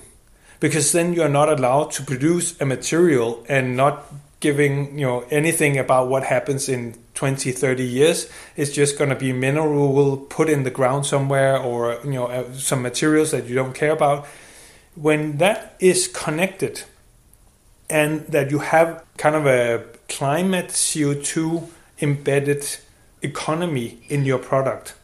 because 0.59 0.91
then 0.91 1.13
you 1.13 1.21
are 1.21 1.29
not 1.29 1.49
allowed 1.49 1.91
to 1.91 2.03
produce 2.03 2.59
a 2.61 2.65
material 2.65 3.43
and 3.47 3.75
not 3.75 4.05
giving 4.39 4.99
you 4.99 5.05
know 5.05 5.25
anything 5.31 5.77
about 5.77 6.07
what 6.07 6.23
happens 6.23 6.69
in 6.69 6.95
20 7.15 7.51
30 7.51 7.83
years. 7.83 8.29
It's 8.55 8.71
just 8.71 8.97
going 8.97 9.09
to 9.09 9.15
be 9.15 9.31
mineral 9.33 10.17
put 10.17 10.49
in 10.49 10.63
the 10.63 10.71
ground 10.71 11.05
somewhere 11.05 11.57
or 11.57 11.99
you 12.03 12.11
know 12.11 12.27
uh, 12.27 12.53
some 12.53 12.81
materials 12.81 13.31
that 13.31 13.45
you 13.45 13.55
don't 13.55 13.73
care 13.73 13.91
about. 13.91 14.27
When 14.95 15.37
that 15.37 15.75
is 15.79 16.07
connected 16.07 16.83
and 17.89 18.25
that 18.27 18.51
you 18.51 18.59
have 18.59 19.03
kind 19.17 19.35
of 19.35 19.45
a 19.45 19.83
climate 20.07 20.69
CO2 20.69 21.67
embedded 22.01 22.65
economy 23.21 23.99
in 24.09 24.25
your 24.25 24.37
product 24.37 24.95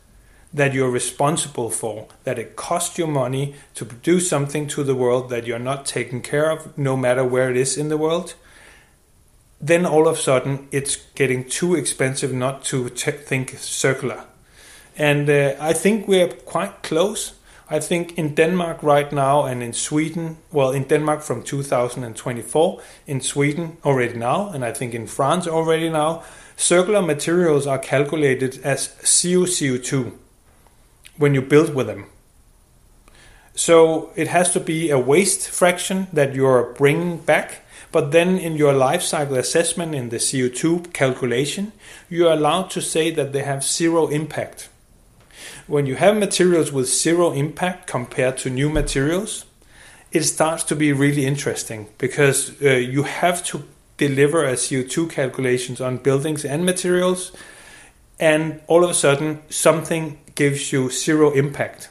that 0.53 0.73
you're 0.73 0.89
responsible 0.89 1.69
for, 1.69 2.07
that 2.23 2.37
it 2.37 2.55
costs 2.55 2.97
you 2.97 3.07
money 3.07 3.55
to 3.75 3.85
produce 3.85 4.29
something 4.29 4.67
to 4.67 4.83
the 4.83 4.95
world 4.95 5.29
that 5.29 5.47
you're 5.47 5.59
not 5.59 5.85
taking 5.85 6.21
care 6.21 6.51
of, 6.51 6.77
no 6.77 6.97
matter 6.97 7.23
where 7.23 7.49
it 7.49 7.57
is 7.57 7.77
in 7.77 7.89
the 7.89 7.97
world, 7.97 8.35
then 9.61 9.85
all 9.85 10.07
of 10.07 10.17
a 10.17 10.21
sudden 10.21 10.67
it's 10.71 10.97
getting 11.15 11.47
too 11.47 11.75
expensive 11.75 12.33
not 12.33 12.63
to 12.65 12.89
t- 12.89 13.11
think 13.11 13.57
circular. 13.59 14.25
And 14.97 15.29
uh, 15.29 15.55
I 15.59 15.73
think 15.73 16.07
we're 16.07 16.27
quite 16.27 16.83
close. 16.83 17.33
I 17.69 17.79
think 17.79 18.17
in 18.17 18.35
Denmark 18.35 18.83
right 18.83 19.09
now 19.13 19.45
and 19.45 19.63
in 19.63 19.71
Sweden, 19.71 20.37
well, 20.51 20.71
in 20.71 20.83
Denmark 20.83 21.21
from 21.21 21.43
2024, 21.43 22.81
in 23.07 23.21
Sweden 23.21 23.77
already 23.85 24.17
now, 24.17 24.49
and 24.49 24.65
I 24.65 24.73
think 24.73 24.93
in 24.93 25.07
France 25.07 25.47
already 25.47 25.89
now, 25.89 26.23
circular 26.57 27.01
materials 27.01 27.67
are 27.67 27.79
calculated 27.79 28.59
as 28.65 28.89
CuCO2 29.03 30.11
when 31.21 31.35
you 31.35 31.41
build 31.41 31.75
with 31.75 31.87
them. 31.87 32.05
So 33.53 34.11
it 34.15 34.27
has 34.29 34.51
to 34.53 34.59
be 34.59 34.89
a 34.89 34.97
waste 34.97 35.47
fraction 35.49 36.07
that 36.13 36.33
you're 36.33 36.73
bringing 36.73 37.17
back, 37.17 37.61
but 37.91 38.11
then 38.11 38.37
in 38.37 38.55
your 38.55 38.73
life 38.73 39.01
cycle 39.01 39.35
assessment 39.35 39.93
in 39.93 40.09
the 40.09 40.17
CO2 40.17 40.93
calculation, 40.93 41.73
you're 42.09 42.31
allowed 42.31 42.69
to 42.71 42.81
say 42.81 43.11
that 43.11 43.33
they 43.33 43.43
have 43.43 43.63
zero 43.63 44.07
impact. 44.07 44.69
When 45.67 45.85
you 45.85 45.95
have 45.95 46.17
materials 46.17 46.71
with 46.71 46.87
zero 46.87 47.33
impact 47.33 47.87
compared 47.87 48.37
to 48.39 48.49
new 48.49 48.69
materials, 48.69 49.45
it 50.11 50.23
starts 50.23 50.63
to 50.63 50.75
be 50.75 50.91
really 50.91 51.25
interesting 51.25 51.87
because 51.97 52.61
uh, 52.61 52.71
you 52.71 53.03
have 53.03 53.43
to 53.45 53.63
deliver 53.97 54.43
a 54.45 54.53
CO2 54.53 55.09
calculations 55.09 55.79
on 55.79 55.97
buildings 55.97 56.43
and 56.43 56.65
materials, 56.65 57.31
and 58.19 58.61
all 58.67 58.83
of 58.83 58.89
a 58.89 58.93
sudden 58.93 59.41
something 59.49 60.17
gives 60.35 60.71
you 60.71 60.89
zero 60.89 61.31
impact. 61.31 61.89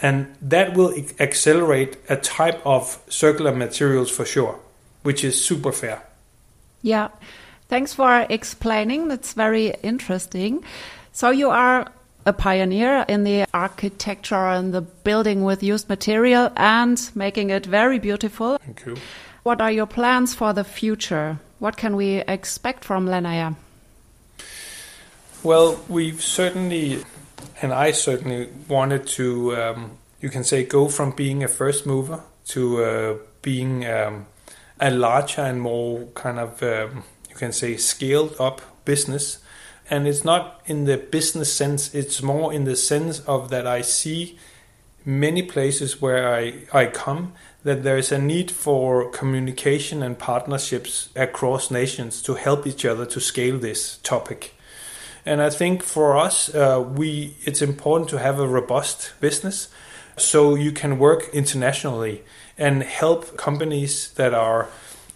And 0.00 0.34
that 0.40 0.74
will 0.74 0.94
accelerate 1.18 1.96
a 2.08 2.16
type 2.16 2.60
of 2.64 3.02
circular 3.08 3.52
materials 3.54 4.10
for 4.10 4.24
sure, 4.24 4.60
which 5.02 5.24
is 5.24 5.44
super 5.44 5.72
fair. 5.72 6.02
Yeah, 6.82 7.08
thanks 7.68 7.94
for 7.94 8.26
explaining. 8.28 9.08
That's 9.08 9.32
very 9.32 9.74
interesting. 9.82 10.62
So, 11.12 11.30
you 11.30 11.50
are 11.50 11.90
a 12.26 12.32
pioneer 12.32 13.04
in 13.08 13.24
the 13.24 13.46
architecture 13.52 14.48
and 14.48 14.72
the 14.72 14.82
building 14.82 15.44
with 15.44 15.62
used 15.62 15.88
material 15.88 16.52
and 16.56 17.10
making 17.14 17.50
it 17.50 17.66
very 17.66 17.98
beautiful. 17.98 18.58
Thank 18.58 18.86
you. 18.86 18.96
What 19.42 19.60
are 19.60 19.72
your 19.72 19.86
plans 19.86 20.34
for 20.34 20.52
the 20.52 20.62
future? 20.62 21.38
What 21.58 21.76
can 21.76 21.96
we 21.96 22.18
expect 22.18 22.84
from 22.84 23.06
Lendager? 23.06 23.56
Well, 25.42 25.80
we've 25.88 26.22
certainly, 26.22 27.04
and 27.60 27.72
I 27.72 27.92
certainly 27.92 28.48
wanted 28.68 29.06
to, 29.08 29.56
um, 29.56 29.98
you 30.20 30.28
can 30.28 30.44
say, 30.44 30.64
go 30.64 30.88
from 30.88 31.12
being 31.12 31.42
a 31.42 31.48
first 31.48 31.86
mover 31.86 32.22
to 32.48 32.84
uh, 32.84 33.14
being 33.42 33.86
um, 33.86 34.26
a 34.80 34.90
larger 34.90 35.42
and 35.42 35.60
more 35.60 36.06
kind 36.14 36.38
of, 36.38 36.62
um, 36.62 37.04
you 37.28 37.36
can 37.36 37.52
say, 37.52 37.76
scaled 37.76 38.36
up 38.38 38.62
business. 38.84 39.38
And 39.90 40.06
it's 40.06 40.24
not 40.24 40.60
in 40.66 40.84
the 40.84 40.98
business 40.98 41.52
sense, 41.52 41.94
it's 41.94 42.22
more 42.22 42.52
in 42.52 42.64
the 42.64 42.76
sense 42.76 43.20
of 43.20 43.50
that 43.50 43.66
I 43.66 43.80
see 43.80 44.38
many 45.04 45.42
places 45.42 46.02
where 46.02 46.34
I, 46.34 46.64
I 46.72 46.86
come 46.86 47.32
that 47.64 47.82
there 47.82 47.98
is 47.98 48.12
a 48.12 48.18
need 48.18 48.50
for 48.50 49.10
communication 49.10 50.02
and 50.02 50.18
partnerships 50.18 51.08
across 51.16 51.70
nations 51.70 52.22
to 52.22 52.34
help 52.34 52.66
each 52.66 52.84
other 52.84 53.06
to 53.06 53.20
scale 53.20 53.58
this 53.58 53.98
topic. 53.98 54.54
And 55.28 55.42
I 55.42 55.50
think 55.50 55.82
for 55.82 56.16
us, 56.16 56.54
uh, 56.54 56.82
we 56.82 57.34
it's 57.44 57.60
important 57.60 58.08
to 58.10 58.18
have 58.18 58.40
a 58.40 58.48
robust 58.48 59.12
business 59.20 59.68
so 60.16 60.54
you 60.54 60.72
can 60.72 60.98
work 60.98 61.28
internationally 61.34 62.22
and 62.56 62.82
help 62.82 63.36
companies 63.36 64.10
that 64.14 64.32
are, 64.32 64.68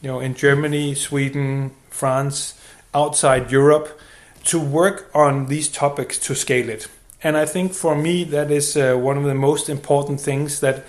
you 0.03 0.09
know, 0.09 0.21
in 0.21 0.35
Germany, 0.35 0.95
Sweden, 0.95 1.71
France, 1.89 2.61
outside 2.93 3.51
Europe, 3.51 3.99
to 4.45 4.61
work 4.61 5.11
on 5.15 5.47
these 5.47 5.69
topics 5.71 6.19
to 6.19 6.35
scale 6.35 6.69
it. 6.69 6.89
And 7.23 7.35
I 7.35 7.47
think 7.47 7.73
for 7.73 7.97
me 7.97 8.25
that 8.25 8.51
is 8.51 8.77
uh, 8.77 8.95
one 8.97 9.17
of 9.17 9.25
the 9.25 9.35
most 9.35 9.71
important 9.71 10.21
things 10.21 10.61
that 10.61 10.85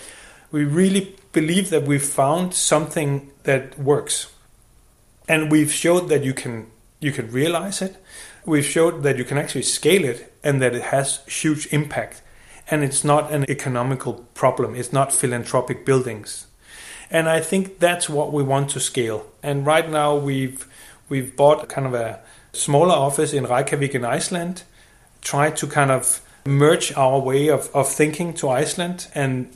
we 0.51 0.65
really 0.65 1.15
believe 1.31 1.69
that 1.69 1.83
we've 1.83 2.03
found 2.03 2.53
something 2.53 3.31
that 3.43 3.79
works. 3.79 4.27
And 5.29 5.49
we've 5.49 5.71
showed 5.71 6.09
that 6.09 6.25
you 6.25 6.33
can 6.33 6.67
you 6.99 7.13
can 7.13 7.31
realize 7.31 7.81
it. 7.81 7.95
We've 8.45 8.65
showed 8.65 9.03
that 9.03 9.17
you 9.17 9.23
can 9.23 9.37
actually 9.37 9.63
scale 9.63 10.03
it 10.03 10.33
and 10.43 10.61
that 10.61 10.75
it 10.75 10.83
has 10.83 11.23
huge 11.27 11.67
impact. 11.71 12.21
And 12.69 12.83
it's 12.83 13.03
not 13.03 13.31
an 13.31 13.49
economical 13.49 14.25
problem. 14.33 14.75
It's 14.75 14.93
not 14.93 15.13
philanthropic 15.13 15.85
buildings. 15.85 16.47
And 17.11 17.29
I 17.29 17.41
think 17.41 17.79
that's 17.79 18.09
what 18.09 18.33
we 18.33 18.43
want 18.43 18.69
to 18.71 18.79
scale. 18.79 19.25
And 19.41 19.65
right 19.65 19.89
now 19.89 20.15
we've 20.15 20.65
we've 21.09 21.35
bought 21.35 21.69
kind 21.69 21.85
of 21.85 21.93
a 21.93 22.19
smaller 22.53 22.95
office 22.95 23.33
in 23.33 23.45
Reykjavik 23.45 23.93
in 23.93 24.05
Iceland, 24.05 24.63
tried 25.21 25.57
to 25.57 25.67
kind 25.67 25.91
of 25.91 26.21
merge 26.45 26.93
our 26.93 27.19
way 27.19 27.49
of, 27.49 27.69
of 27.73 27.87
thinking 27.89 28.33
to 28.33 28.49
Iceland 28.49 29.07
and 29.15 29.49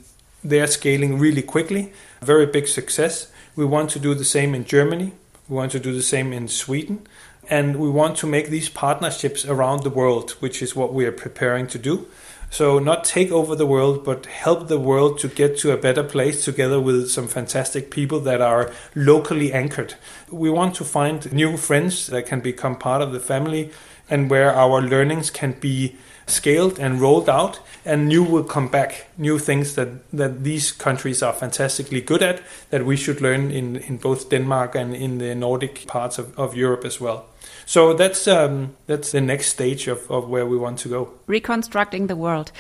they're 0.43 0.67
scaling 0.67 1.19
really 1.19 1.41
quickly, 1.41 1.91
very 2.21 2.45
big 2.45 2.67
success. 2.67 3.31
We 3.55 3.65
want 3.65 3.89
to 3.91 3.99
do 3.99 4.13
the 4.13 4.23
same 4.23 4.53
in 4.55 4.65
Germany. 4.65 5.13
We 5.49 5.55
want 5.55 5.71
to 5.71 5.79
do 5.79 5.93
the 5.93 6.03
same 6.03 6.31
in 6.31 6.47
Sweden. 6.47 7.07
And 7.49 7.77
we 7.77 7.89
want 7.89 8.17
to 8.17 8.27
make 8.27 8.49
these 8.49 8.69
partnerships 8.69 9.45
around 9.45 9.83
the 9.83 9.89
world, 9.89 10.31
which 10.39 10.61
is 10.61 10.75
what 10.75 10.93
we 10.93 11.05
are 11.05 11.11
preparing 11.11 11.67
to 11.67 11.79
do. 11.79 12.07
So, 12.49 12.79
not 12.79 13.03
take 13.03 13.29
over 13.29 13.55
the 13.55 13.65
world, 13.65 14.05
but 14.05 14.25
help 14.25 14.67
the 14.67 14.79
world 14.79 15.19
to 15.19 15.27
get 15.27 15.57
to 15.59 15.71
a 15.71 15.77
better 15.77 16.03
place 16.03 16.45
together 16.45 16.79
with 16.79 17.09
some 17.09 17.27
fantastic 17.27 17.91
people 17.91 18.21
that 18.21 18.41
are 18.41 18.71
locally 18.95 19.51
anchored. 19.51 19.95
We 20.31 20.49
want 20.49 20.75
to 20.75 20.85
find 20.85 21.31
new 21.33 21.57
friends 21.57 22.07
that 22.07 22.25
can 22.25 22.39
become 22.39 22.77
part 22.77 23.01
of 23.01 23.11
the 23.11 23.19
family 23.19 23.71
and 24.09 24.29
where 24.29 24.53
our 24.53 24.81
learnings 24.81 25.29
can 25.29 25.59
be 25.59 25.97
scaled 26.25 26.79
and 26.79 27.01
rolled 27.01 27.29
out, 27.29 27.59
and 27.85 28.07
new 28.07 28.23
will 28.23 28.43
come 28.43 28.67
back. 28.67 29.07
New 29.17 29.39
things 29.39 29.75
that, 29.75 30.09
that 30.11 30.43
these 30.43 30.71
countries 30.71 31.23
are 31.23 31.33
fantastically 31.33 32.01
good 32.01 32.21
at 32.21 32.41
that 32.69 32.85
we 32.85 32.95
should 32.95 33.21
learn 33.21 33.51
in, 33.51 33.77
in 33.77 33.97
both 33.97 34.29
Denmark 34.29 34.75
and 34.75 34.95
in 34.95 35.17
the 35.17 35.35
Nordic 35.35 35.87
parts 35.87 36.17
of, 36.17 36.37
of 36.37 36.55
Europe 36.55 36.85
as 36.85 36.99
well. 37.01 37.25
So 37.69 37.93
that's 37.93 38.27
um, 38.29 38.75
that's 38.85 39.11
the 39.11 39.19
next 39.19 39.47
stage 39.47 39.89
of, 39.89 40.09
of 40.09 40.29
where 40.29 40.45
we 40.45 40.55
want 40.57 40.79
to 40.79 40.89
go. 40.89 41.09
Reconstructing 41.27 42.07
the 42.07 42.15
world. 42.15 42.51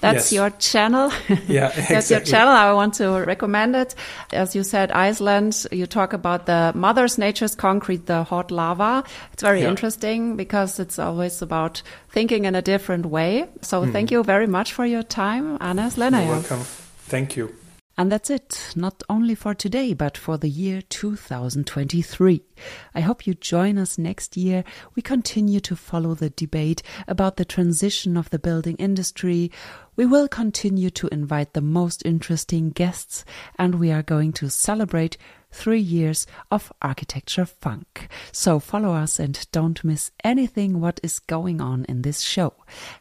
That's 0.00 0.32
Yes. 0.32 0.32
your 0.32 0.50
channel. 0.58 1.12
Yeah, 1.46 1.68
That's 1.88 2.10
your 2.10 2.18
channel. 2.20 2.52
I 2.52 2.72
want 2.72 2.94
to 2.94 3.10
recommend 3.24 3.76
it. 3.76 3.94
As 4.32 4.56
you 4.56 4.64
said, 4.64 4.90
Iceland, 4.90 5.66
you 5.70 5.86
talk 5.86 6.12
about 6.12 6.46
the 6.46 6.72
Mother's 6.74 7.16
Nature's 7.16 7.54
concrete, 7.54 8.06
the 8.06 8.24
hot 8.24 8.50
lava. 8.50 9.04
It's 9.32 9.42
very 9.44 9.60
Yeah. 9.60 9.70
interesting 9.70 10.36
because 10.36 10.80
it's 10.82 10.98
always 10.98 11.42
about 11.42 11.82
thinking 12.10 12.44
in 12.44 12.56
a 12.56 12.62
different 12.62 13.06
way. 13.06 13.46
So 13.62 13.82
Mm-hmm. 13.82 13.92
thank 13.92 14.10
you 14.10 14.24
very 14.24 14.48
much 14.48 14.72
for 14.72 14.84
your 14.84 15.04
time, 15.04 15.58
Anders 15.60 15.96
You're 15.96 16.10
welcome. 16.10 16.64
Thank 17.08 17.36
you. 17.36 17.65
And 17.98 18.12
that's 18.12 18.28
it, 18.28 18.74
not 18.76 19.02
only 19.08 19.34
for 19.34 19.54
today, 19.54 19.94
but 19.94 20.18
for 20.18 20.36
the 20.36 20.50
year 20.50 20.82
2023. 20.82 22.42
I 22.94 23.00
hope 23.00 23.26
you 23.26 23.32
join 23.32 23.78
us 23.78 23.96
next 23.96 24.36
year. 24.36 24.64
We 24.94 25.00
continue 25.00 25.60
to 25.60 25.74
follow 25.74 26.14
the 26.14 26.28
debate 26.28 26.82
about 27.08 27.38
the 27.38 27.46
transition 27.46 28.18
of 28.18 28.28
the 28.28 28.38
building 28.38 28.76
industry. 28.76 29.50
We 29.96 30.04
will 30.04 30.28
continue 30.28 30.90
to 30.90 31.08
invite 31.08 31.54
the 31.54 31.62
most 31.62 32.04
interesting 32.04 32.68
guests, 32.68 33.24
and 33.58 33.76
we 33.76 33.90
are 33.90 34.02
going 34.02 34.34
to 34.34 34.50
celebrate 34.50 35.16
three 35.50 35.80
years 35.80 36.26
of 36.50 36.70
architecture 36.82 37.46
funk. 37.46 38.08
So 38.30 38.58
follow 38.58 38.92
us 38.92 39.18
and 39.18 39.46
don't 39.52 39.82
miss 39.82 40.10
anything 40.22 40.80
what 40.82 41.00
is 41.02 41.18
going 41.18 41.62
on 41.62 41.86
in 41.88 42.02
this 42.02 42.20
show. 42.20 42.52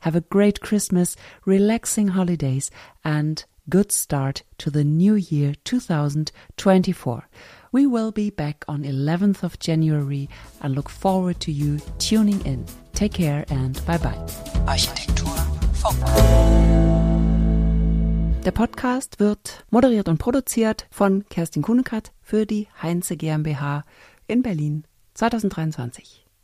Have 0.02 0.16
a 0.16 0.22
great 0.22 0.62
Christmas, 0.62 1.18
relaxing 1.46 2.10
holidays, 2.10 2.72
and 3.04 3.44
good 3.70 3.92
start 3.92 4.44
to 4.58 4.70
the 4.70 4.84
new 4.84 5.16
year 5.16 5.54
2024. 5.64 7.28
We 7.72 7.86
will 7.86 8.12
be 8.12 8.30
back 8.30 8.64
on 8.68 8.84
11th 8.84 9.44
of 9.44 9.60
January 9.60 10.30
and 10.62 10.76
look 10.76 10.90
forward 10.90 11.40
to 11.42 11.52
you 11.52 11.80
tuning 12.00 12.42
in. 12.46 12.66
Take 12.94 13.14
care 13.14 13.46
and 13.50 13.80
bye 13.86 13.98
bye. 13.98 14.18
Architektur. 14.68 15.36
Der 18.46 18.52
Podcast 18.52 19.20
wird 19.20 19.66
moderiert 19.70 20.08
und 20.08 20.18
produziert 20.18 20.88
von 20.90 21.26
Kerstin 21.30 21.62
Kuhnekert 21.62 22.12
für 22.22 22.46
die 22.46 22.68
Heinze 22.82 23.18
GmbH 23.18 23.84
in 24.28 24.42
Berlin 24.42 24.86
2023. 25.16 26.25